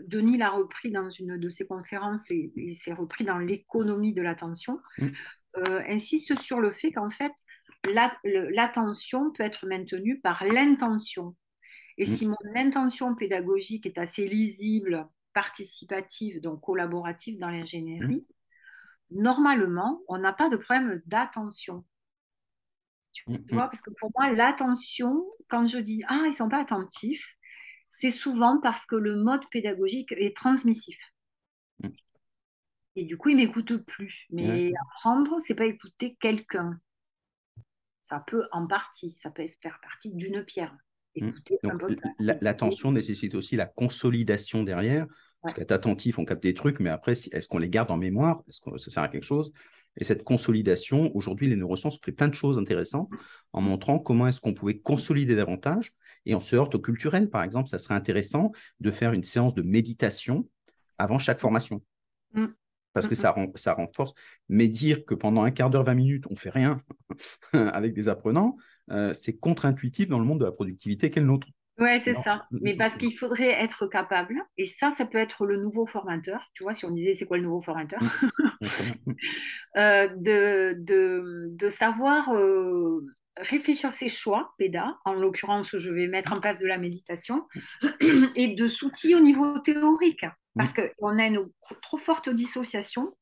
[0.08, 4.22] Denis l'a repris dans une de ses conférences et il s'est repris dans l'économie de
[4.22, 4.80] l'attention,
[5.58, 7.32] euh, insiste sur le fait qu'en fait,
[7.86, 11.36] la- l'attention peut être maintenue par l'intention.
[11.98, 18.26] Et si mon intention pédagogique est assez lisible, participative, donc collaborative dans l'ingénierie,
[19.12, 21.86] normalement, on n'a pas de problème d'attention.
[23.14, 23.56] Tu Mhm.
[23.56, 27.36] vois, parce que pour moi, l'attention, quand je dis ah, ils sont pas attentifs,
[27.90, 30.98] c'est souvent parce que le mode pédagogique est transmissif.
[31.80, 31.92] Mhm.
[32.96, 34.28] Et du coup, ils m'écoutent plus.
[34.30, 36.80] Mais apprendre, c'est pas écouter quelqu'un.
[38.02, 40.76] Ça peut en partie, ça peut faire partie d'une pierre.
[41.16, 41.60] Écouter
[42.20, 45.06] l'attention nécessite aussi la consolidation derrière.
[45.42, 48.44] Parce qu'être attentif, on capte des trucs, mais après, est-ce qu'on les garde en mémoire?
[48.50, 49.54] Est-ce que ça sert à quelque chose?
[49.98, 53.10] Et cette consolidation, aujourd'hui, les neurosciences ont fait plein de choses intéressantes
[53.54, 55.92] en montrant comment est-ce qu'on pouvait consolider davantage.
[56.26, 59.54] Et on se heurte au culturel, par exemple, ça serait intéressant de faire une séance
[59.54, 60.48] de méditation
[60.98, 61.82] avant chaque formation.
[62.34, 62.46] Mm.
[62.94, 64.14] Parce que Mm, ça, rend- ça renforce.
[64.50, 66.82] Mais dire que pendant un quart d'heure, 20 minutes, on fait rien
[67.54, 68.58] avec des apprenants,
[68.92, 71.48] euh, c'est contre-intuitif dans le monde de la productivité qu'est le nôtre.
[71.80, 72.46] Ouais, c'est ça.
[72.52, 76.64] Mais parce qu'il faudrait être capable, et ça, ça peut être le nouveau formateur, tu
[76.64, 78.02] vois, si on disait c'est quoi le nouveau formateur,
[79.78, 83.06] euh, de, de, de savoir euh,
[83.38, 87.48] réfléchir ses choix, PEDA, en l'occurrence, je vais mettre en place de la méditation,
[88.36, 90.26] et de s'outiller au niveau théorique,
[90.58, 91.50] parce qu'on a une
[91.82, 93.16] trop forte dissociation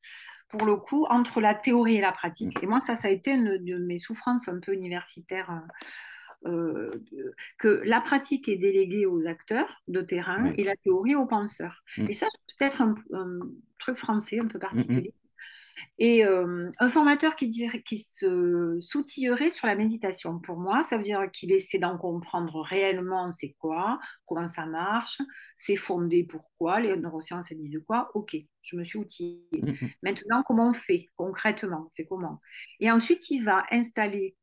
[0.48, 2.62] pour le coup, entre la théorie et la pratique.
[2.62, 5.62] Et moi, ça, ça a été une de mes souffrances un peu universitaires.
[6.46, 7.02] Euh,
[7.58, 11.82] que la pratique est déléguée aux acteurs de terrain et la théorie aux penseurs.
[11.96, 12.06] Mm.
[12.10, 13.40] Et ça, c'est peut-être un, un
[13.80, 15.14] truc français un peu Mm, particulier.
[15.98, 20.96] Et euh, un formateur qui, dirait, qui se s'outillerait sur la méditation, pour moi, ça
[20.96, 25.20] veut dire qu'il essaie d'en comprendre réellement c'est quoi, comment ça marche,
[25.56, 29.42] c'est fondé pourquoi, les neurosciences disent quoi, ok, je me suis outillée.
[29.52, 29.88] mm, mm.
[30.02, 31.86] Maintenant, comment on fait concrètement?
[31.86, 32.40] On fait comment?
[32.80, 34.36] Et ensuite, il va installer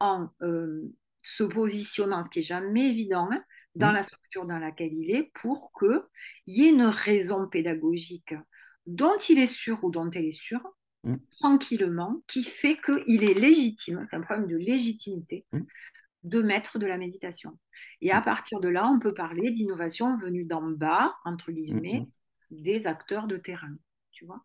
[0.00, 3.42] en euh, se positionnant, ce qui n'est jamais évident, hein,
[3.74, 6.00] dans la structure dans laquelle il est, pour qu'il
[6.46, 8.34] y ait une raison pédagogique
[8.86, 10.62] dont il est sûr ou dont elle est sûre,
[11.38, 15.46] tranquillement, qui fait qu'il est légitime, c'est un problème de légitimité,
[16.24, 17.58] de mettre de la méditation.
[18.00, 22.06] Et à partir de là, on peut parler d'innovation venue d'en bas, entre guillemets,
[22.50, 23.74] des acteurs de terrain.
[24.10, 24.44] Tu vois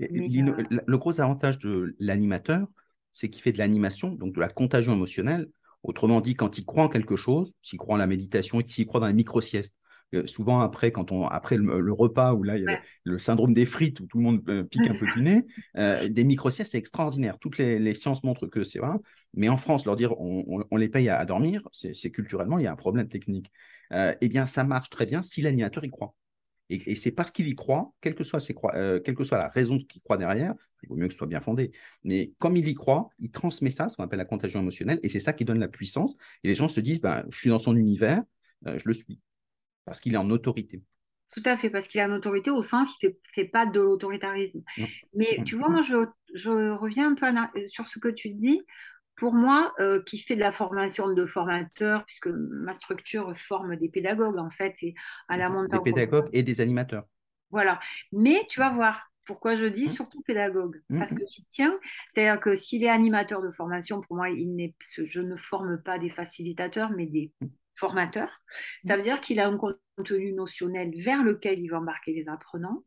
[0.00, 2.66] euh, Le gros avantage de l'animateur,
[3.12, 5.48] c'est qu'il fait de l'animation, donc de la contagion émotionnelle.
[5.82, 9.00] Autrement dit, quand il croit en quelque chose, s'il croit en la méditation, s'il croit
[9.00, 9.74] dans la micro-sieste,
[10.14, 13.52] euh, souvent après, quand on, après le, repas où là il y a le, syndrome
[13.52, 15.44] des frites où tout le monde euh, pique un peu du nez,
[16.08, 17.38] des micro-siestes c'est extraordinaire.
[17.38, 18.96] Toutes les, sciences montrent que c'est vrai.
[19.34, 22.72] Mais en France, leur dire on, les paye à, dormir, c'est culturellement il y a
[22.72, 23.50] un problème technique.
[23.92, 26.14] eh bien, ça marche très bien si l'animateur y croit.
[26.70, 29.48] Et, c'est parce qu'il y croit, quelle que, soit ses euh, quelle que soit la
[29.48, 31.72] raison qu'il croit derrière, il vaut mieux que ce soit bien fondé.
[32.04, 35.08] Mais comme il y croit, il transmet ça, ce qu'on appelle la contagion émotionnelle, et
[35.08, 36.16] c'est ça qui donne la puissance.
[36.44, 38.22] Et les gens se disent, ben, je suis dans son univers,
[38.66, 39.18] euh, je le suis,
[39.84, 40.82] parce qu'il est en autorité.
[41.30, 43.66] Tout à fait, parce qu'il est en autorité au sens, il ne fait, fait, pas
[43.66, 44.62] de l'autoritarisme.
[45.14, 47.26] Mais tu vois, moi, je, je, reviens un peu
[47.68, 48.62] sur ce que tu dis
[49.18, 53.88] pour moi, euh, qui fait de la formation de formateurs, puisque ma structure forme des
[53.88, 54.94] pédagogues en fait, et
[55.28, 55.82] à la montagne.
[55.82, 57.04] Des pédagogues et des animateurs.
[57.50, 57.80] Voilà.
[58.12, 59.88] Mais tu vas voir pourquoi je dis mmh.
[59.88, 61.18] surtout pédagogue, mmh, parce mmh.
[61.18, 61.78] que j'y tiens.
[62.14, 66.10] C'est-à-dire que s'il est animateur de formation, pour moi, il je ne forme pas des
[66.10, 67.32] facilitateurs, mais des
[67.78, 68.42] formateur.
[68.84, 72.84] Ça veut dire qu'il a un contenu notionnel vers lequel il va embarquer les apprenants.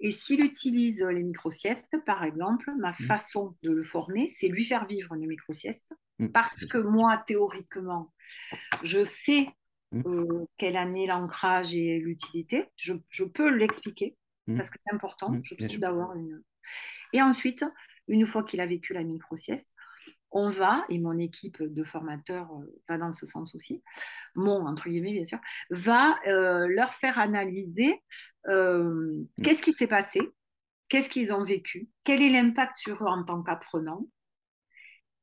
[0.00, 3.04] Et s'il utilise les micro-siestes, par exemple, ma mm.
[3.06, 5.94] façon de le former, c'est lui faire vivre une micro-sieste.
[6.18, 6.28] Mm.
[6.28, 8.12] Parce que moi, théoriquement,
[8.82, 9.48] je sais
[9.92, 10.02] mm.
[10.06, 12.66] euh, quelle année l'ancrage et l'utilité.
[12.76, 14.16] Je, peux l'expliquer
[14.56, 16.42] parce que c'est important, je trouve, d'avoir une.
[17.12, 17.64] Et ensuite,
[18.08, 19.70] une fois qu'il a vécu la micro-sieste,
[20.32, 23.82] on va, et mon équipe de formateurs euh, va dans ce sens aussi,
[24.34, 25.40] mon, entre guillemets, bien sûr,
[25.70, 28.02] va euh, leur faire analyser
[28.48, 30.20] euh, qu'est-ce qui s'est passé,
[30.88, 34.06] qu'est-ce qu'ils ont vécu, quel est l'impact sur eux en tant qu'apprenants,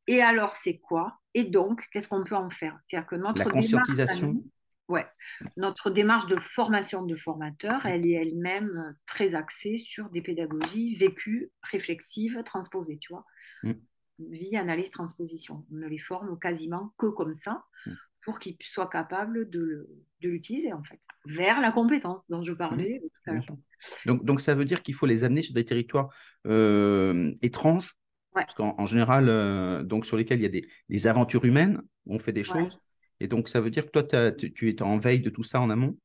[0.08, 2.78] et alors c'est quoi, et donc qu'est-ce qu'on peut en faire.
[2.88, 4.44] C'est-à-dire que notre La conscientisation.
[4.88, 5.06] ouais,
[5.56, 11.52] notre démarche de formation de formateurs, elle est elle-même très axée sur des pédagogies vécues,
[11.62, 13.26] réflexives, transposées, tu vois.
[13.64, 13.74] Mm
[14.20, 15.66] vie, analyse, transposition.
[15.72, 17.92] On ne les forme quasiment que comme ça mm.
[18.24, 19.88] pour qu'ils soient capables de,
[20.22, 23.42] l'utiliser, en fait, vers la compétence dont je parlais mm.
[24.06, 26.10] Donc, donc, ça veut dire qu'il faut les amener sur des territoires
[26.48, 27.96] euh, étranges,
[28.34, 32.34] parce qu'en général, euh, donc sur lesquels il y a des, aventures humaines, on fait
[32.34, 32.80] des choses.
[33.20, 35.70] Et donc, ça veut dire que toi, tu es en veille de tout ça en
[35.70, 35.98] amont?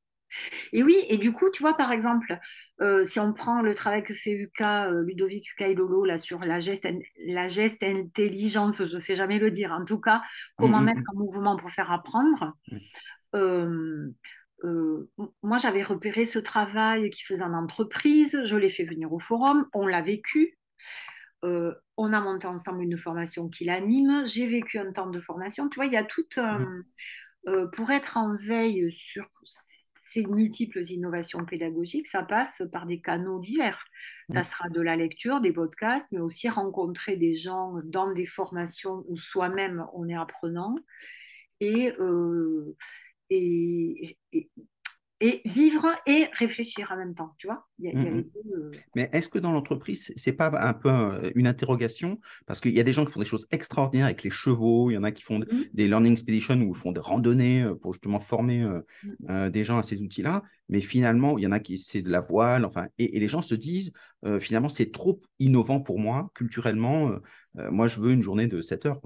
[0.72, 2.38] Et oui, et du coup, tu vois, par exemple,
[2.80, 6.60] euh, si on prend le travail que fait Uka, euh, Ludovic Lolo, là, sur la
[6.60, 6.86] geste,
[7.26, 10.22] la geste intelligence, je ne sais jamais le dire, en tout cas,
[10.56, 11.18] comment mm, mm, mettre en mm.
[11.18, 12.56] mouvement pour faire apprendre.
[13.34, 14.10] Euh,
[15.42, 19.66] moi, j'avais repéré ce travail qui faisait en entreprise, je l'ai fait venir au forum,
[19.74, 20.56] on l'a vécu.
[21.42, 24.22] on a monté ensemble une formation qui l'anime.
[24.26, 25.68] J'ai vécu un temps de formation.
[25.68, 26.24] Tu vois, il y a tout.
[27.72, 29.28] pour être en veille sur
[30.12, 33.84] ces multiples innovations pédagogiques, ça passe par des canaux divers.
[34.32, 39.04] Ça sera de la lecture, des podcasts, mais aussi rencontrer des gens dans des formations
[39.08, 40.76] où soi-même on est apprenant.
[41.60, 42.76] Et, euh,
[43.30, 44.50] et, et
[45.44, 47.66] vivre et réfléchir en même temps, tu vois.
[47.78, 48.24] Mmh, mmh.
[48.54, 48.70] Euh.
[48.94, 52.18] Mais est-ce que dans l'entreprise, c'est pas un peu euh, une interrogation?
[52.46, 54.94] Parce qu'il y a des gens qui font des choses extraordinaires avec les chevaux, il
[54.94, 55.46] y en a qui font mmh.
[55.72, 58.66] des learning expeditions ou font des randonnées euh, pour justement former
[59.28, 62.20] des gens à ces outils-là, mais finalement, il y en a qui c'est de la
[62.20, 63.92] voile, enfin, et, les gens se disent
[64.40, 67.12] finalement c'est trop innovant pour moi culturellement.
[67.54, 69.00] moi, je veux une journée de 7 heures.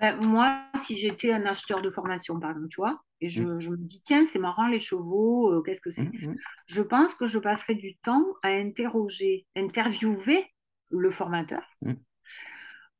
[0.00, 3.70] Ben, moi, si j'étais un acheteur de formation, par exemple, tu vois, et je, mmh.
[3.70, 6.04] me dis, tiens, c'est marrant les chevaux, euh, qu'est-ce que c'est?
[6.04, 6.36] Mmh, mmh.
[6.66, 10.46] Je pense que je passerai du temps à interroger, interviewer
[10.90, 11.62] le formateur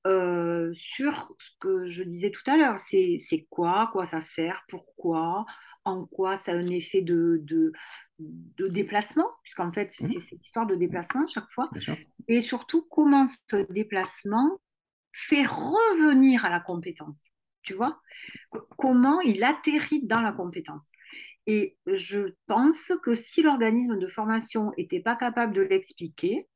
[0.06, 2.78] euh, sur ce que je disais tout à l'heure.
[2.78, 5.46] C'est quoi, quoi ça sert, pourquoi,
[5.84, 7.72] en quoi ça a un effet de, de,
[8.18, 11.70] de déplacement, puisqu'en fait, c'est cette histoire de déplacement chaque fois.
[12.28, 14.60] Et surtout, comment ce déplacement
[15.12, 17.20] fait revenir à la compétence.
[17.62, 18.00] Tu vois
[18.78, 20.90] Comment il atterrit dans la compétence.
[21.46, 26.46] Et je pense que si l'organisme de formation n'était pas capable de l'expliquer,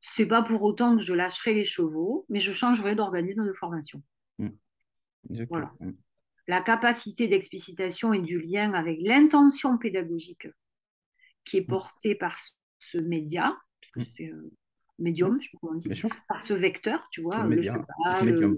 [0.00, 4.02] c'est pas pour autant que je lâcherai les chevaux, mais je changerai d'organisme de formation.
[4.38, 4.48] Mmh.
[5.48, 5.72] Voilà.
[5.80, 5.92] Mmh.
[6.48, 10.48] La capacité d'explicitation et du lien avec l'intention pédagogique
[11.44, 11.66] qui est mmh.
[11.66, 12.36] portée par
[12.80, 14.52] ce média, parce que c'est euh,
[14.98, 18.56] médium, je sais pas comment dire, par ce vecteur, tu vois, le cheval,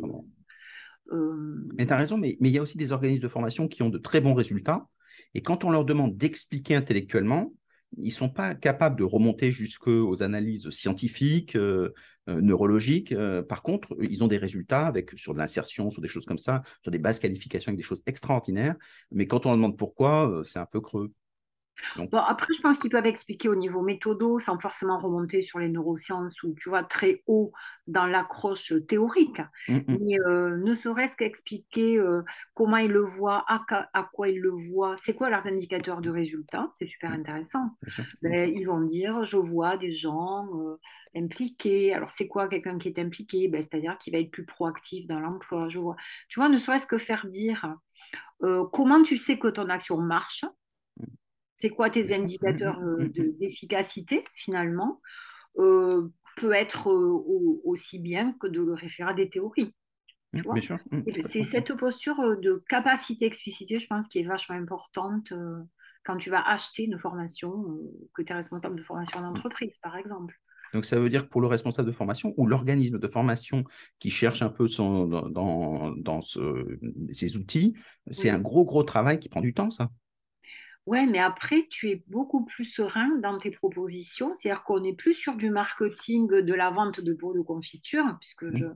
[1.13, 3.91] Mais tu as raison, mais, il y a aussi des organismes de formation qui ont
[3.91, 4.87] de très bons résultats.
[5.35, 7.53] Et quand on leur demande d'expliquer intellectuellement,
[7.99, 11.93] ils ne sont pas capables de remonter jusqu'aux analyses scientifiques, euh,
[12.29, 13.13] euh, neurologiques.
[13.13, 16.39] Euh, par contre, ils ont des résultats avec, sur de l'insertion, sur des choses comme
[16.39, 18.77] ça, sur des bases qualifications avec des choses extraordinaires.
[19.13, 21.13] Mais quand on leur demande pourquoi, c'est un peu creux
[21.97, 26.43] après, je pense qu'ils peuvent expliquer au niveau méthodo sans forcément remonter sur les neurosciences
[26.43, 27.53] ou, tu vois, très haut
[27.87, 29.41] dans l'accroche théorique.
[29.69, 29.99] Mm, mm.
[30.01, 32.23] Mais euh, ne serait-ce qu'expliquer euh,
[32.55, 33.65] comment ils le voient, à,
[34.13, 37.21] quoi ils le voient, c'est quoi leurs indicateurs de résultats, c'est super mm.
[37.21, 37.71] intéressant.
[38.23, 40.77] Ben, ils vont dire, je vois des gens euh,
[41.17, 41.93] impliqués.
[41.93, 43.49] Alors, c'est quoi quelqu'un qui est impliqué?
[43.49, 45.69] Ben, C'est-à-dire qu'il va être plus proactif dans l'emploi.
[45.69, 45.97] Je vois.
[46.29, 47.75] Tu vois, ne serait-ce que faire dire
[48.73, 50.45] comment tu sais que ton action marche?
[51.65, 53.09] C'est quoi tes indicateurs euh,
[53.41, 55.01] d'efficacité finalement,
[55.59, 59.75] euh, peut être euh, aussi bien que de le référer à des théories.
[61.31, 65.33] C'est cette posture de capacité explicitée, je pense, qui est vachement importante
[66.05, 67.65] quand tu vas acheter une formation,
[68.13, 70.39] que tu es responsable de formation d'entreprise, par exemple.
[70.75, 73.65] Donc, ça veut dire que pour le responsable de formation ou l'organisme de formation
[74.01, 77.75] qui cherche un peu son, dans, dans, ces outils,
[78.11, 79.89] c'est un gros, gros travail qui prend du temps, ça.
[80.87, 84.35] Ouais, mais après, tu es beaucoup plus serein dans tes propositions.
[84.37, 88.45] C'est-à-dire qu'on n'est plus sur du marketing de la vente de pots de confiture, puisque
[88.45, 88.57] mmh.
[88.57, 88.67] je.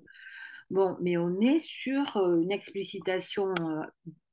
[0.70, 3.82] Bon, mais on est sur euh, une explicitation euh,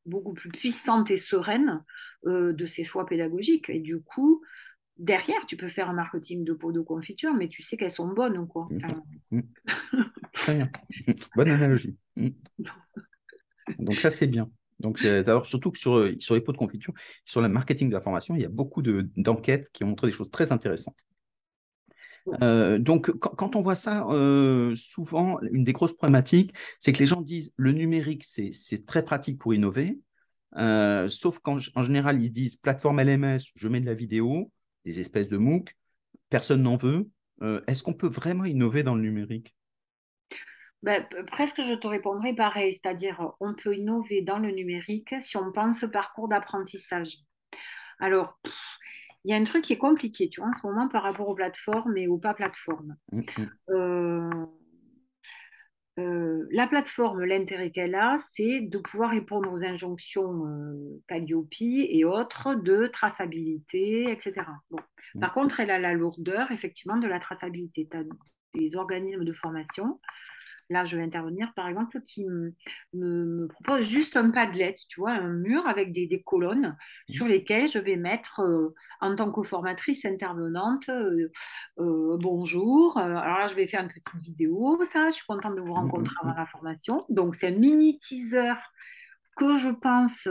[0.06, 1.84] beaucoup plus puissante et sereine
[2.26, 3.70] euh, de ces choix pédagogiques.
[3.70, 4.42] Et du coup,
[4.98, 8.08] derrière, tu peux faire un marketing de pots de confiture, mais tu sais qu'elles sont
[8.08, 8.70] bonnes, quoi.
[8.70, 9.38] Mmh.
[9.38, 9.42] Mmh.
[10.34, 10.70] Très bien.
[11.36, 11.98] Bonne analogie.
[13.80, 14.50] Donc ça, c'est bien.
[14.86, 16.94] Donc, alors, surtout que sur, euh, sur les pots de confiture,
[17.26, 20.14] sur le marketing de la formation, il y a beaucoup d'enquêtes qui ont montré des
[20.14, 20.96] choses très intéressantes.
[22.44, 27.08] Euh, donc, quand, on voit ça, euh, souvent, une des grosses problématiques, c'est que les
[27.08, 29.98] gens disent le numérique, c'est très pratique pour innover,
[31.10, 34.52] sauf qu'en général, ils se disent plateforme LMS, je mets de la vidéo,
[34.86, 35.74] des espèces de MOOC,
[36.30, 37.10] personne n'en veut.
[37.66, 39.56] Est-ce qu'on peut vraiment innover dans le numérique?
[40.86, 45.52] Ben, presque, je te répondrai pareil, c'est-à-dire on peut innover dans le numérique si on
[45.52, 47.18] pense parcours d'apprentissage.
[48.00, 48.40] Alors,
[49.24, 51.28] il y a un truc qui est compliqué, tu vois, en ce moment par rapport
[51.28, 52.96] aux plateformes et aux pas plateformes.
[53.12, 53.50] Mmh, mmh.
[53.72, 54.46] Euh,
[55.98, 62.06] euh, la plateforme, l'intérêt qu'elle a, c'est de pouvoir répondre aux injonctions euh, Calliope et
[62.06, 64.46] autres de traçabilité, etc.
[64.70, 64.78] Bon.
[65.16, 65.20] Mmh.
[65.20, 67.88] Par contre, elle a la lourdeur, effectivement, de la traçabilité.
[67.90, 68.04] Tu as
[68.54, 70.00] des organismes de formation
[70.70, 75.34] là je vais intervenir par exemple, qui me, propose juste un padlet, tu vois, un
[75.34, 76.78] mur avec des, colonnes
[77.10, 77.14] mmh.
[77.14, 81.32] sur lesquelles je vais mettre euh, en tant que formatrice intervenante euh,
[81.80, 82.98] euh, bonjour.
[82.98, 85.78] Alors là, je vais faire une petite vidéo, ça, je suis contente de vous mmh,
[85.78, 87.06] rencontrer mmh, avant la formation.
[87.10, 88.54] Donc c'est un mini teaser
[89.36, 90.28] que je pense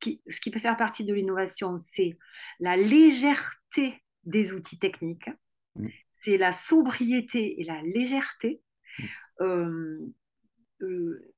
[0.00, 2.18] qui, ce qui peut faire partie de l'innovation, c'est
[2.60, 5.30] la légèreté des outils techniques,
[6.22, 8.62] c'est la sobriété et la légèreté.
[9.40, 9.98] Euh,
[10.82, 11.32] euh,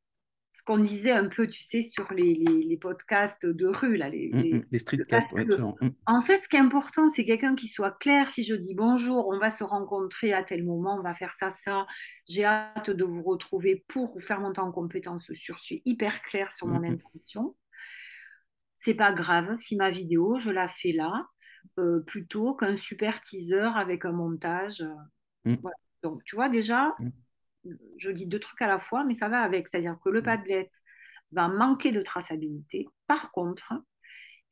[0.53, 4.31] ce qu'on disait un peu, tu sais, sur les, les, podcasts de rue, là, les,
[4.33, 5.33] mm, mm, les, streetcasts.
[5.33, 5.91] Mm.
[6.07, 8.31] En fait, ce qui est important, c'est quelqu'un qui soit clair.
[8.31, 11.51] Si je dis bonjour, on va se rencontrer à tel moment, on va faire ça,
[11.51, 11.87] ça.
[12.29, 15.57] J'ai hâte de vous retrouver pour faire monter en compétence sur.
[15.59, 17.57] Je suis hyper claire sur mon intention.
[18.77, 21.27] C'est pas grave si ma vidéo, je la fais là,
[21.79, 24.85] euh, plutôt qu'un super teaser avec un montage.
[26.03, 26.95] Donc, tu vois, déjà,
[27.97, 29.69] je dis deux trucs à la fois, mais ça va avec.
[29.69, 30.25] C'est-à-dire que le mm.
[30.25, 30.71] Padlet
[31.33, 32.89] va manquer de traçabilité.
[33.07, 33.73] Par contre,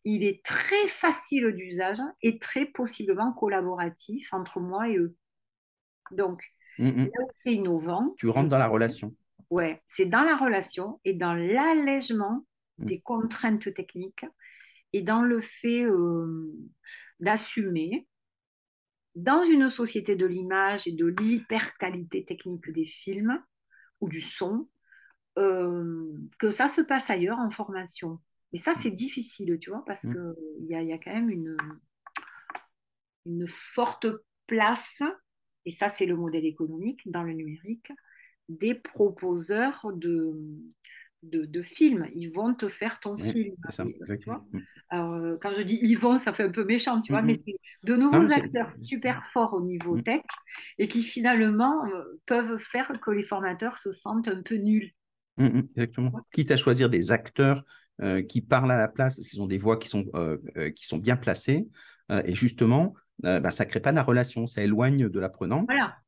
[0.04, 5.16] il est très facile d'usage et très possiblement collaboratif entre moi et eux.
[6.10, 6.42] Donc,
[6.78, 7.10] mm, mm.
[7.32, 8.14] c'est innovant.
[8.18, 9.14] Tu rentres dans la relation.
[9.50, 12.44] Ouais, c'est dans la relation et dans l'allègement
[12.78, 14.26] des contraintes techniques
[14.92, 16.52] et dans le fait euh,
[17.18, 18.06] d'assumer
[19.14, 23.42] dans une société de l'image et de l'hyper-qualité technique des films
[24.00, 24.68] ou du son,
[25.38, 28.20] euh, que ça se passe ailleurs en formation.
[28.52, 30.12] Et ça, c'est difficile, tu vois, parce mmh.
[30.12, 31.56] qu'il y a, y a quand même une,
[33.26, 34.06] une forte
[34.46, 35.02] place,
[35.64, 37.92] et ça, c'est le modèle économique dans le numérique,
[38.48, 40.32] des proposeurs de,
[41.22, 42.08] de, films.
[42.14, 43.54] Ils vont te faire ton film.
[43.70, 43.92] Ça, mm.
[44.90, 47.40] Alors, euh, quand je dis ils vont, ça fait un peu méchant, tu vois, mais
[47.44, 50.02] c'est de nouveaux acteurs super forts au niveau mm.
[50.02, 50.22] tech
[50.78, 54.92] et qui finalement euh, peuvent faire que les formateurs se sentent un peu nuls.
[55.36, 56.12] Mm, exactement.
[56.32, 57.64] Quitte à choisir des acteurs
[58.00, 60.04] euh, qui parlent à la place, parce qu'ils ont des voix qui sont,
[60.74, 61.68] qui sont bien placées.
[62.10, 65.66] et justement, ben, ça ne crée pas la relation, ça éloigne de l'apprenant.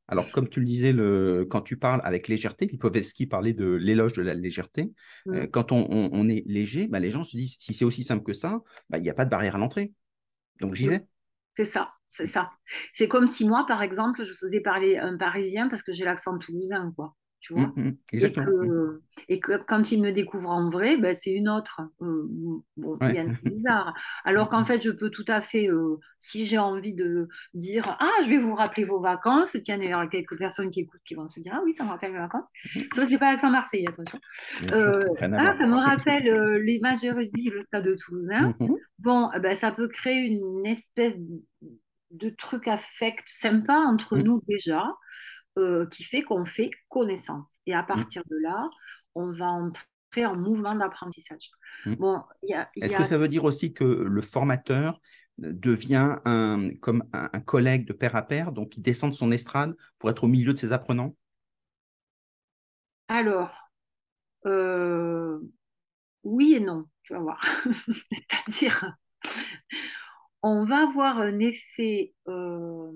[0.08, 4.12] Alors, comme tu le disais, le, quand tu parles avec légèreté, Lipovetsky parlait de l'éloge
[4.12, 4.92] de la légèreté.
[5.26, 5.46] Mm.
[5.46, 8.60] quand on, est léger, ben, les gens se disent si c'est aussi simple que ça,
[8.88, 9.92] ben, il n'y a pas de barrière à l'entrée.
[10.60, 11.06] Donc, j'y vais.
[11.54, 12.50] C'est ça, c'est ça.
[12.94, 16.38] C'est comme si moi, par exemple, je faisais parler un Parisien parce que j'ai l'accent
[16.38, 17.72] toulousain, quoi tu vois?
[17.74, 21.80] Mmh, mmh, et, que, quand il me découvre en vrai, ben, c'est une autre.
[22.02, 22.26] Euh,
[22.76, 23.94] bon, c'est bizarre.
[24.24, 27.96] Alors qu'en mmh, fait, je peux tout à fait, euh, si j'ai envie de dire
[27.98, 31.00] Ah, je vais vous rappeler vos vacances, tiens, il y aura quelques personnes qui écoutent
[31.04, 32.46] qui vont se dire Ah oui, ça me rappelle mes vacances.
[32.94, 34.20] Ça, c'est pas l'accent marseillais, attention.
[34.72, 38.54] Euh, ah, ça me rappelle les matchs de rugby, le stade de Toulousain.
[38.98, 41.14] Bon, ben, ça peut créer une espèce
[42.10, 44.84] de truc affect sympa entre nous déjà.
[45.58, 47.48] Euh, qui fait qu'on fait connaissance.
[47.66, 47.86] Et à mm.
[47.86, 48.70] partir de là,
[49.16, 51.50] on va entrer en mouvement d'apprentissage.
[51.86, 51.94] Mm.
[51.96, 52.22] Bon,
[52.76, 55.00] Est-ce que ça veut dire aussi que le formateur
[55.38, 59.74] devient un, comme un, collègue de pair à pair, donc il descend de son estrade
[59.98, 61.16] pour être au milieu de ses apprenants?
[63.08, 63.72] Alors,
[64.46, 65.40] euh,
[66.22, 67.44] oui et non, tu vas voir.
[68.46, 68.96] C'est-à-dire,
[70.42, 72.92] on va avoir un effet euh,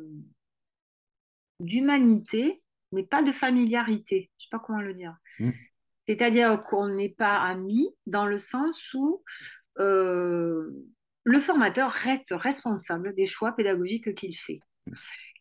[1.65, 2.63] d'humanité,
[2.93, 4.31] mais pas de familiarité.
[4.39, 5.17] Je ne sais pas comment le dire.
[5.39, 5.51] Mm.
[6.07, 9.23] C'est-à-dire qu'on n'est pas amis dans le sens où
[9.79, 10.71] euh,
[11.25, 14.61] le formateur reste responsable des choix pédagogiques qu'il fait.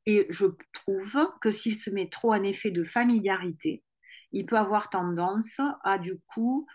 [0.05, 3.83] Et je trouve que s'il se met trop en effet de familiarité,
[4.31, 6.65] il peut avoir tendance à du coup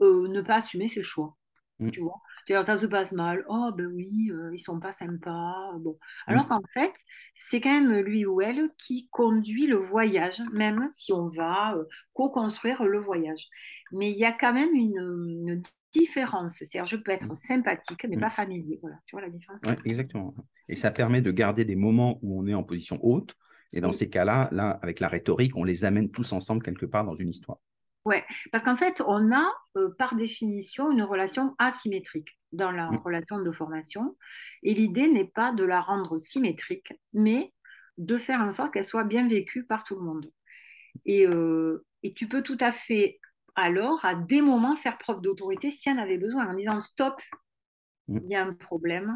[0.00, 1.36] euh, ne pas assumer ses choix.
[1.78, 1.90] Mm.
[1.90, 2.20] Tu vois?
[2.46, 3.44] Ça se passe mal.
[3.48, 5.72] Oh, ben oui, euh, ils sont pas sympas.
[5.78, 5.98] Bon.
[6.26, 6.48] Alors mm.
[6.48, 6.92] qu'en fait,
[7.34, 11.84] c'est quand même lui ou elle qui conduit le voyage, même si on va euh,
[12.12, 13.48] co-construire le voyage.
[13.92, 16.56] Mais il y a quand même une, différence.
[16.58, 17.36] C'est-à-dire, je peux être mm.
[17.36, 18.20] sympathique, mais mm.
[18.20, 18.78] pas familier.
[18.82, 19.62] Voilà, tu vois la différence?
[19.84, 20.34] Exactement.
[20.68, 23.34] Et ça permet de garder des moments où on est en position haute.
[23.72, 27.04] Et dans ces cas-là, là, avec la rhétorique, on les amène tous ensemble quelque part
[27.04, 27.58] dans une histoire.
[28.06, 32.98] Ouais, parce qu'en fait, on a euh, par définition une relation asymétrique dans la mm.
[32.98, 34.16] relation de formation.
[34.62, 37.52] Et l'idée n'est pas de la rendre symétrique, mais
[37.98, 40.30] de faire en sorte qu'elle soit bien vécue par tout le monde.
[41.04, 43.18] Et, euh, et, tu peux tout à fait,
[43.56, 47.20] alors, à des moments, faire preuve d'autorité si en avait besoin, en disant stop,
[48.06, 48.20] mm.
[48.22, 49.12] il y a un problème,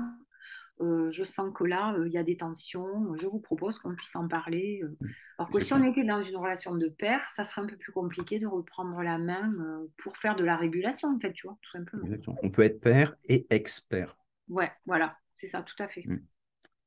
[0.80, 3.94] euh, je sens que là, euh, il y a des tensions, je vous propose qu'on
[3.94, 4.80] puisse en parler.
[4.82, 4.96] Euh.
[5.38, 7.92] Alors que si on était dans une relation de père, ça serait un peu plus
[7.92, 9.52] compliqué de reprendre la main
[9.98, 12.06] pour faire de la régulation, en fait, tu vois, tout simplement.
[12.42, 14.16] On peut être père et expert.
[14.48, 16.04] Ouais, voilà, c'est ça, tout à fait.
[16.06, 16.20] Mmh.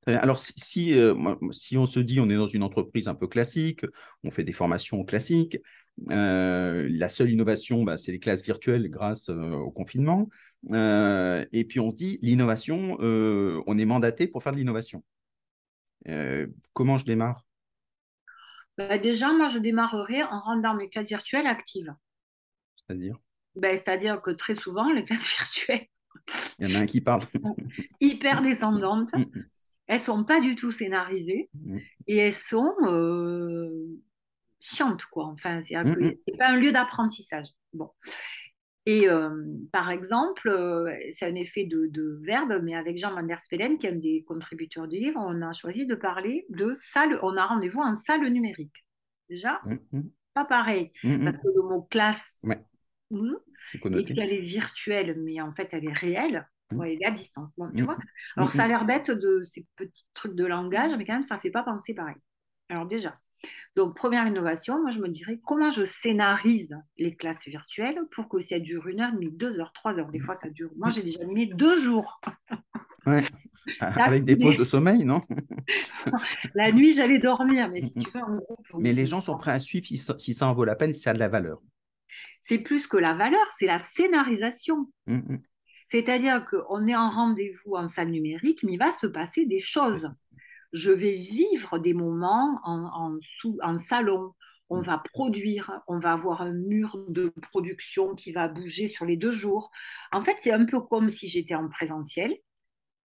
[0.05, 0.53] Alors, si,
[1.51, 3.85] si, on se dit on est dans une entreprise un peu classique,
[4.23, 5.57] on fait des formations classiques,
[6.07, 10.29] la seule innovation, bah, c'est les classes virtuelles grâce au confinement.
[10.71, 15.03] Euh, et puis on se dit, l'innovation, euh, on est mandaté pour faire de l'innovation.
[16.07, 17.45] Euh, comment je démarre?
[18.77, 21.93] Bah, Déjà, moi, je démarrerai en rendant mes classes virtuelles actives.
[22.75, 23.17] C'est-à-dire?
[23.55, 25.87] Bah, C'est-à-dire que très souvent, les classes virtuelles...
[26.59, 27.23] Il y en a un qui parle.
[27.99, 29.09] hyper descendantes.
[29.13, 29.45] Mm, mm.
[29.87, 31.77] elles sont pas du tout scénarisées mm.
[32.07, 32.71] et elles sont
[34.63, 35.25] chiantes, quoi.
[35.25, 37.47] Enfin, c'est pas un lieu d'apprentissage.
[37.73, 37.89] Bon.
[38.85, 43.39] Et euh, par exemple, euh, c'est un effet de, verbe, mais avec Jean Van der
[43.39, 47.19] Spelen, qui est un des contributeurs du livre, on a choisi de parler de salle,
[47.23, 48.85] on a rendez-vous en salle numérique.
[49.29, 50.01] Déjà, mmh, mmh.
[50.33, 52.41] pas pareil, mmh, parce que le mot classe,
[53.11, 56.47] et puis elle est virtuelle, mais en fait elle est réelle.
[56.71, 57.53] elle est à distance.
[57.57, 57.97] Bon, tu vois?
[58.35, 61.35] Alors, ça a l'air bête de ces petits trucs de langage, mais quand même, ça
[61.35, 62.17] ne fait pas penser pareil.
[62.67, 63.17] Alors, déjà,
[63.75, 68.39] donc, première innovation, moi, je me dirais comment je scénarise les classes virtuelles pour que
[68.39, 70.09] ça dure une heure demie, deux heures, trois heures?
[70.09, 70.69] Des fois, ça dure.
[70.75, 72.21] Moi, j'ai déjà animé deux jours.
[73.05, 73.21] Ouais.
[73.81, 75.21] Avec des pauses de sommeil, non?
[76.55, 78.57] La nuit, j'allais dormir, mais si tu veux, en gros.
[78.79, 80.93] Mais les gens sont prêts à suivre si ça, si ça en vaut la peine,
[80.93, 81.59] si ça a de la valeur.
[82.39, 84.89] C'est plus que la valeur, c'est la scénarisation.
[85.89, 90.09] C'est-à-dire qu'on est en rendez-vous en salle numérique, mais il va se passer des choses
[90.73, 93.17] je vais vivre des moments en,
[93.61, 94.33] en, salon.
[94.69, 99.15] On va produire, on va avoir un mur de production qui va bouger sur les
[99.15, 99.69] deux jours.
[100.11, 102.35] En fait, c'est un peu comme si j'étais en présentiel,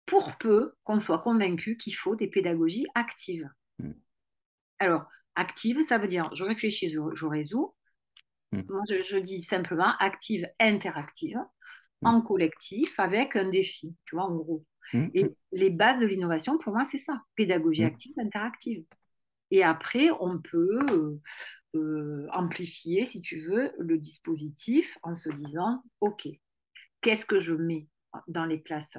[0.07, 3.51] pour peu qu'on soit convaincu qu'il faut des pédagogies actives.
[3.79, 3.93] Mm.
[4.79, 5.05] Alors,
[5.35, 7.75] active, ça veut dire je réfléchis, je, résous.
[8.53, 8.63] Mm.
[8.71, 11.39] Moi, je, dis simplement active, interactive,
[12.01, 12.07] mm.
[12.07, 14.65] en collectif, avec un défi, tu vois, en gros.
[14.93, 15.35] Mmh, et mmh.
[15.53, 17.87] les bases de l'innovation, pour moi, c'est ça, pédagogie mmh.
[17.87, 18.85] active, interactive.
[19.51, 21.21] Et après, on peut euh,
[21.75, 26.29] euh, amplifier, si tu veux, le dispositif en se disant, OK,
[27.01, 27.87] qu'est-ce que je mets
[28.27, 28.99] dans les classes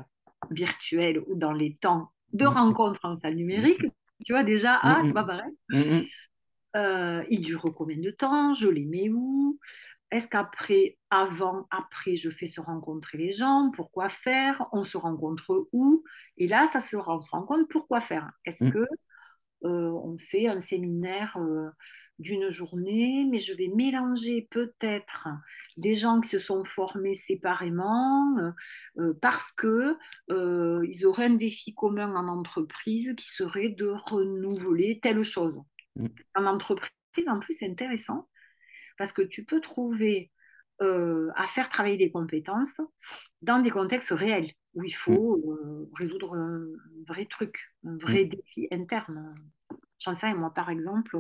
[0.52, 3.82] virtuelles ou dans les temps de rencontres en salle numérique?
[4.26, 6.10] Tu vois déjà, ah, c'est pas pareil.
[6.76, 8.54] Euh, il dure combien de temps?
[8.54, 9.60] Je les mets où?
[10.12, 13.72] Est-ce qu'après, avant, après, je fais se rencontrer les gens?
[13.76, 14.68] Pourquoi faire?
[14.72, 16.04] On se rencontre où?
[16.38, 18.72] Et là, ça se, on se rencontre pourquoi faire Est-ce mm.
[18.72, 18.88] que
[19.66, 21.70] euh, on fait un séminaire euh,
[22.18, 25.28] d'une journée, mais je vais mélanger peut-être
[25.78, 28.36] des gens qui se sont formés séparément
[29.22, 29.96] parce que
[30.30, 35.62] ils auraient un défi commun en entreprise qui serait de renouveler telle chose.
[35.98, 36.08] Mm.
[36.36, 36.90] En entreprise,
[37.28, 38.28] en plus, c'est intéressant
[39.00, 40.30] parce que tu peux trouver
[40.82, 42.80] euh, à faire travailler des compétences
[43.42, 45.50] dans des contextes réels où il faut mm.
[45.50, 46.66] euh, résoudre un
[47.08, 48.30] vrai truc, un vrai mm.
[48.30, 49.34] défi interne.
[50.00, 51.18] J'en sais, moi, par exemple,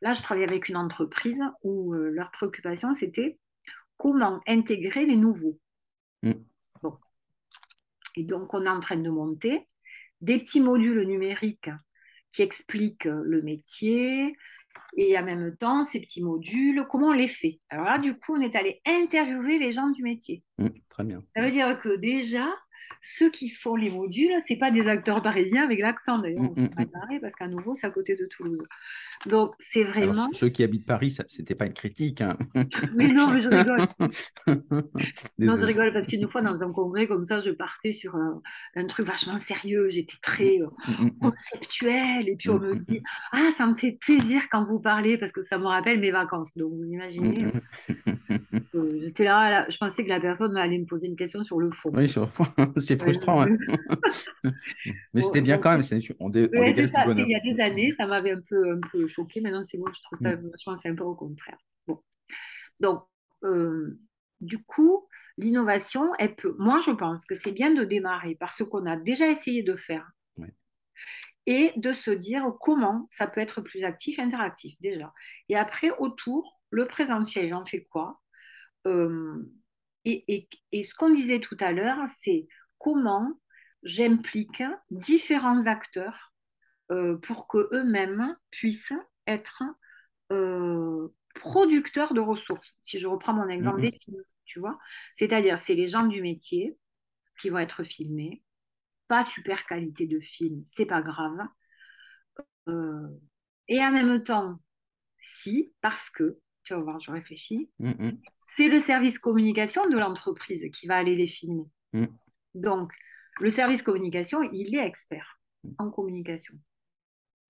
[0.00, 3.38] là, je travaille avec une entreprise où euh, leur préoccupation, c'était
[3.96, 5.58] comment intégrer les nouveaux.
[6.82, 6.98] Bon.
[8.16, 9.68] Et donc, on est en train de monter
[10.20, 11.70] des petits modules numériques
[12.32, 14.36] qui explique euh, le métier
[14.96, 17.60] et en même temps ces petits modules, comment on les fait?
[17.70, 20.42] Alors là, du coup, on est allé interviewer les gens du métier.
[20.58, 21.22] Mmh, très bien.
[21.34, 22.48] Ça veut dire que déjà,
[23.04, 26.68] ceux qui font les modules, c'est pas des acteurs parisiens avec l'accent d'ailleurs, on s'est
[26.68, 28.62] préparé parce qu'à nouveau, c'est à côté de Toulouse.
[29.26, 30.28] Donc, c'est vraiment.
[30.32, 32.20] ceux qui habitent Paris, ce n'était pas une critique.
[32.20, 32.38] Hein.
[32.94, 33.88] mais non, mais je rigole.
[35.38, 38.40] non, je rigole parce qu'une fois dans un congrès comme ça, je partais sur un,
[38.86, 40.68] truc vachement sérieux, j'étais très euh,
[41.20, 45.32] conceptuel, et puis on me dit Ah, ça me fait plaisir quand vous parlez parce
[45.32, 46.50] que ça me rappelle mes vacances.
[46.56, 47.34] Donc, vous imaginez.
[48.74, 51.58] Euh, j'étais là, là, je pensais que la personne allait me poser une question sur
[51.58, 51.90] le fond.
[51.92, 52.46] Oui, sur le fond.
[52.92, 53.42] c'est frustrant.
[53.42, 53.56] Hein.
[55.14, 55.82] Mais c'était bien quand même.
[55.82, 59.40] C'est on Il y a des années, ça m'avait un peu, un peu choqué.
[59.40, 60.50] Maintenant, c'est bon, je trouve ça, mm.
[60.58, 61.58] je pense, un peu au contraire.
[61.86, 62.02] Bon.
[62.80, 63.04] Donc,
[63.44, 63.98] euh,
[64.40, 66.54] du coup, l'innovation, elle peut.
[66.58, 69.76] Moi, je pense que c'est bien de démarrer par ce qu'on a déjà essayé de
[69.76, 70.10] faire.
[71.46, 75.12] Et de se dire comment ça peut être plus actif, interactif déjà.
[75.48, 78.20] Et après, autour, le présentiel, j'en fais quoi?
[78.86, 79.52] Euh,
[80.04, 82.46] et, et, ce qu'on disait tout à l'heure, c'est
[82.82, 83.40] comment
[83.84, 86.32] j'implique différents acteurs
[86.90, 88.92] euh, pour qu'eux-mêmes puissent
[89.26, 89.62] être
[90.32, 92.76] euh, producteurs de ressources.
[92.82, 93.90] Si je reprends mon exemple mm-hmm.
[93.90, 94.78] des films, tu vois,
[95.16, 96.76] c'est-à-dire c'est les gens du métier
[97.40, 98.42] qui vont être filmés,
[99.08, 101.38] pas super qualité de film, c'est pas grave.
[102.68, 103.08] Euh,
[103.68, 104.60] et en même temps,
[105.18, 107.70] si, parce que, tu vas voir, je réfléchis,
[108.44, 111.64] c'est le service communication de l'entreprise qui va aller les filmer.
[111.92, 112.06] Mm.
[112.54, 112.92] Donc,
[113.40, 115.40] le service communication, il est expert
[115.78, 116.54] en communication.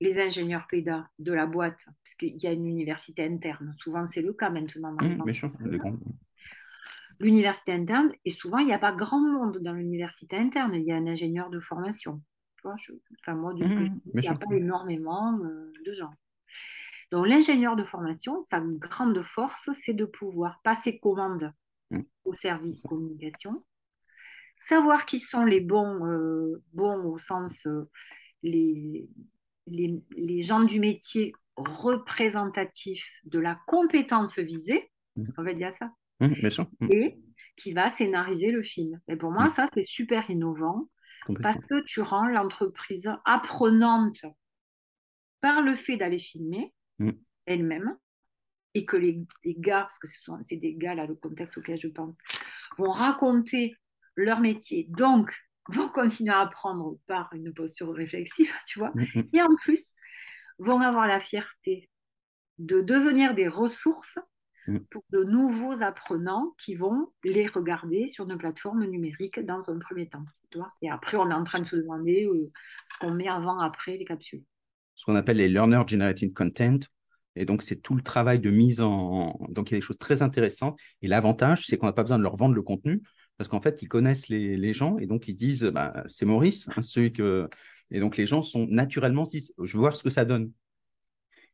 [0.00, 4.22] Les ingénieurs PEDA de la boîte, parce qu'il y a une université interne, souvent c'est
[4.22, 4.92] le cas maintenant.
[4.92, 5.98] Mmh,
[7.20, 10.92] l'université interne, et souvent il n'y a pas grand monde dans l'université interne, il y
[10.92, 12.20] a un ingénieur de formation.
[12.64, 16.12] enfin, moi, du mmh, il n'y a pas énormément euh, de gens.
[17.12, 21.52] Donc l'ingénieur de formation, sa grande force, c'est de pouvoir passer commande
[21.90, 22.00] mmh.
[22.24, 23.62] au service communication
[24.62, 27.88] savoir qui sont les bons, euh, bons au sens euh,
[28.42, 29.08] les,
[29.66, 35.24] les, gens du métier représentatifs de la compétence visée, mmh.
[35.36, 35.90] on va dire ça,
[36.20, 36.66] mmh, bien sûr.
[36.80, 36.88] Mmh.
[36.90, 37.18] et
[37.56, 39.00] qui va scénariser le film.
[39.08, 40.88] Et pour moi, ça, c'est super innovant
[41.40, 44.24] parce que tu rends l'entreprise apprenante
[45.40, 46.72] par le fait d'aller filmer
[47.46, 47.96] elle-même
[48.74, 50.08] et que les, les gars, parce que
[50.44, 52.16] c'est des gars là, le contexte auquel je pense,
[52.78, 53.76] vont raconter
[54.16, 54.86] leur métier.
[54.90, 55.32] Donc,
[55.68, 58.92] vont continuer à apprendre par une posture réflexive, tu vois.
[58.94, 59.28] Mm, mm.
[59.32, 59.84] Et en plus,
[60.58, 61.88] vont avoir la fierté
[62.58, 64.18] de devenir des ressources
[64.66, 64.78] mm.
[64.90, 70.08] pour de nouveaux apprenants qui vont les regarder sur nos plateformes numériques dans un premier
[70.08, 70.24] temps.
[70.50, 72.50] Tu vois et après, on est en train de se demander euh,
[72.92, 74.44] ce qu'on met avant, après les capsules.
[74.94, 76.78] Ce qu'on appelle les Learner Generated Content.
[77.34, 79.38] Et donc, c'est tout le travail de mise en.
[79.48, 80.78] Donc, il y a des choses très intéressantes.
[81.00, 83.02] Et l'avantage, c'est qu'on n'a pas besoin de leur vendre le contenu
[83.38, 86.82] parce qu'en fait, ils connaissent les, gens et donc ils disent bah, c'est Maurice, hein,
[87.10, 87.48] que...
[87.90, 90.50] Et donc les gens sont naturellement disent je veux voir ce que ça donne.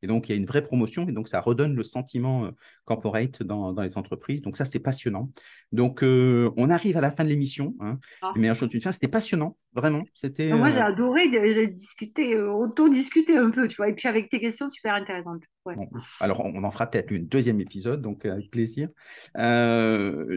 [0.03, 2.51] Et donc, il y a une vraie promotion et donc ça redonne le sentiment euh,
[2.85, 4.43] corporate dans, les entreprises.
[4.43, 5.31] Donc, ça, c'est passionnant.
[5.73, 7.75] Donc, euh, on arrive à la fin de l'émission.
[7.81, 7.99] Hein.
[8.23, 8.33] Ah.
[8.37, 10.03] Mais chose d'une fin, c'était passionnant, vraiment.
[10.15, 13.89] C'était, Moi, j'ai euh, adoré, j'ai discuté, auto-discuter un peu, tu vois.
[13.89, 15.43] Et puis, avec tes questions super intéressantes.
[16.21, 18.89] alors, on en fera peut-être une deuxième épisode, donc avec plaisir.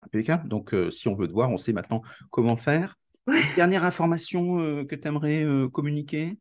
[0.04, 0.48] Impeccable.
[0.48, 2.98] Donc, euh, si on veut te voir, on sait maintenant comment faire.
[3.56, 6.40] Dernière information euh, que tu aimerais communiquer?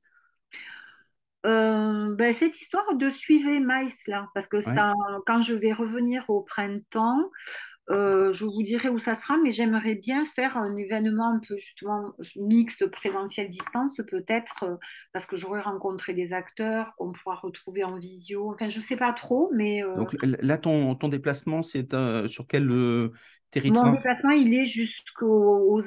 [1.42, 4.92] Ben, cette histoire de suivre Mice là, parce que ça,
[5.26, 7.30] quand je vais revenir au printemps,
[7.90, 11.56] euh, je vous dirai où ça sera, mais j'aimerais bien faire un événement un peu
[11.56, 14.76] justement mixte, présentiel, distance, peut-être, euh,
[15.12, 18.52] parce que j'aurais rencontré des acteurs qu'on pourra retrouver en visio.
[18.52, 19.82] Enfin, je ne sais pas trop, mais.
[19.82, 21.88] Euh, Donc là, ton, ton déplacement, c'est
[22.28, 23.10] sur quel
[23.50, 25.80] territoire Mon déplacement, il est jusqu'aux.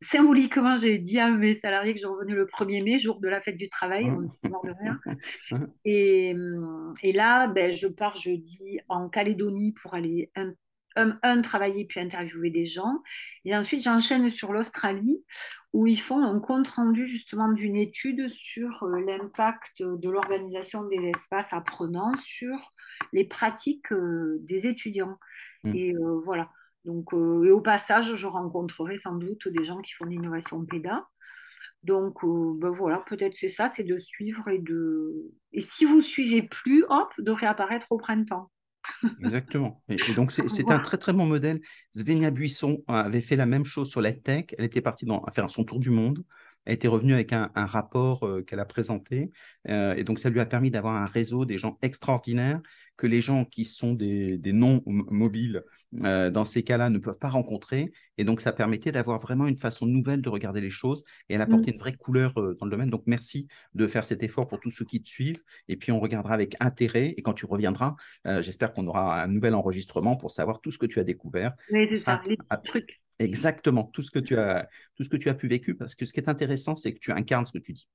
[0.00, 3.42] Symboliquement, j'ai dit à mes salariés que je revenais le 1er mai, jour de la
[3.42, 4.98] fête du travail, on mort de rien.
[5.84, 6.34] Et,
[7.02, 10.54] et, là, ben, je pars jeudi en Calédonie pour aller un
[10.96, 13.02] un, travailler puis interviewer des gens.
[13.44, 15.24] Et ensuite, j'enchaîne sur l'Australie,
[15.72, 21.52] où ils font un compte-rendu justement d'une étude sur euh, l'impact de l'organisation des espaces
[21.52, 22.56] apprenants sur
[23.12, 25.18] les pratiques euh, des étudiants.
[25.64, 25.74] Mmh.
[25.74, 26.50] Et euh, voilà.
[26.84, 31.06] Donc, et au passage, je rencontrerai sans doute des gens qui font l'innovation PEDA.
[31.84, 35.30] Donc, ben voilà, peut-être c'est ça, c'est de suivre et de.
[35.52, 38.51] Et si vous suivez plus, hop, de réapparaître au printemps.
[39.24, 39.82] Exactement.
[39.88, 41.60] Et, donc, c'est un très, très bon modèle.
[41.94, 44.46] Svenia Buisson avait fait la même chose sur la tech.
[44.58, 46.24] Elle était partie dans, faire son tour du monde.
[46.64, 49.30] Elle était revenue avec un, rapport euh, qu'elle a présenté.
[49.68, 52.60] Euh, et donc, ça lui a permis d'avoir un réseau des gens extraordinaires
[53.02, 55.64] que les gens qui sont des, non mobiles
[56.04, 57.92] euh, dans ces cas-là ne peuvent pas rencontrer.
[58.16, 61.40] Et donc, ça permettait d'avoir vraiment une façon nouvelle de regarder les choses et elle
[61.40, 61.74] a apporté mmh.
[61.74, 62.90] une vraie couleur dans le domaine.
[62.90, 65.42] Donc, merci de faire cet effort pour tous ceux qui te suivent.
[65.66, 67.12] Et puis, on regardera avec intérêt.
[67.16, 70.86] Et quand tu reviendras, j'espère qu'on aura un nouvel enregistrement pour savoir tout ce que
[70.86, 71.54] tu as découvert.
[71.72, 73.00] Oui, c'est ça, les trucs.
[73.18, 76.06] Exactement, tout ce que tu as, tout ce que tu as pu vécu, parce que
[76.06, 77.88] ce qui est intéressant, c'est que tu incarnes ce que tu dis.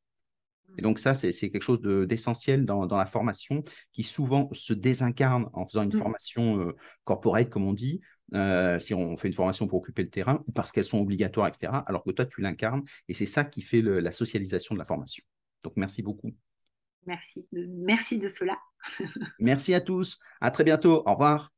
[0.78, 5.50] Et donc ça, c'est quelque chose d'essentiel dans, dans, la formation qui souvent se désincarne
[5.54, 6.00] en faisant une mmh.
[6.00, 8.02] formation euh, corporate, comme on dit,
[8.34, 11.48] euh, si on fait une formation pour occuper le terrain, ou parce qu'elles sont obligatoires,
[11.48, 14.86] etc., alors que toi, tu l'incarnes, et c'est ça qui fait la socialisation de la
[14.86, 15.24] formation.
[15.64, 16.32] Donc merci beaucoup.
[17.06, 18.58] Merci, merci de cela.
[19.40, 21.57] merci à tous, à très bientôt, au revoir.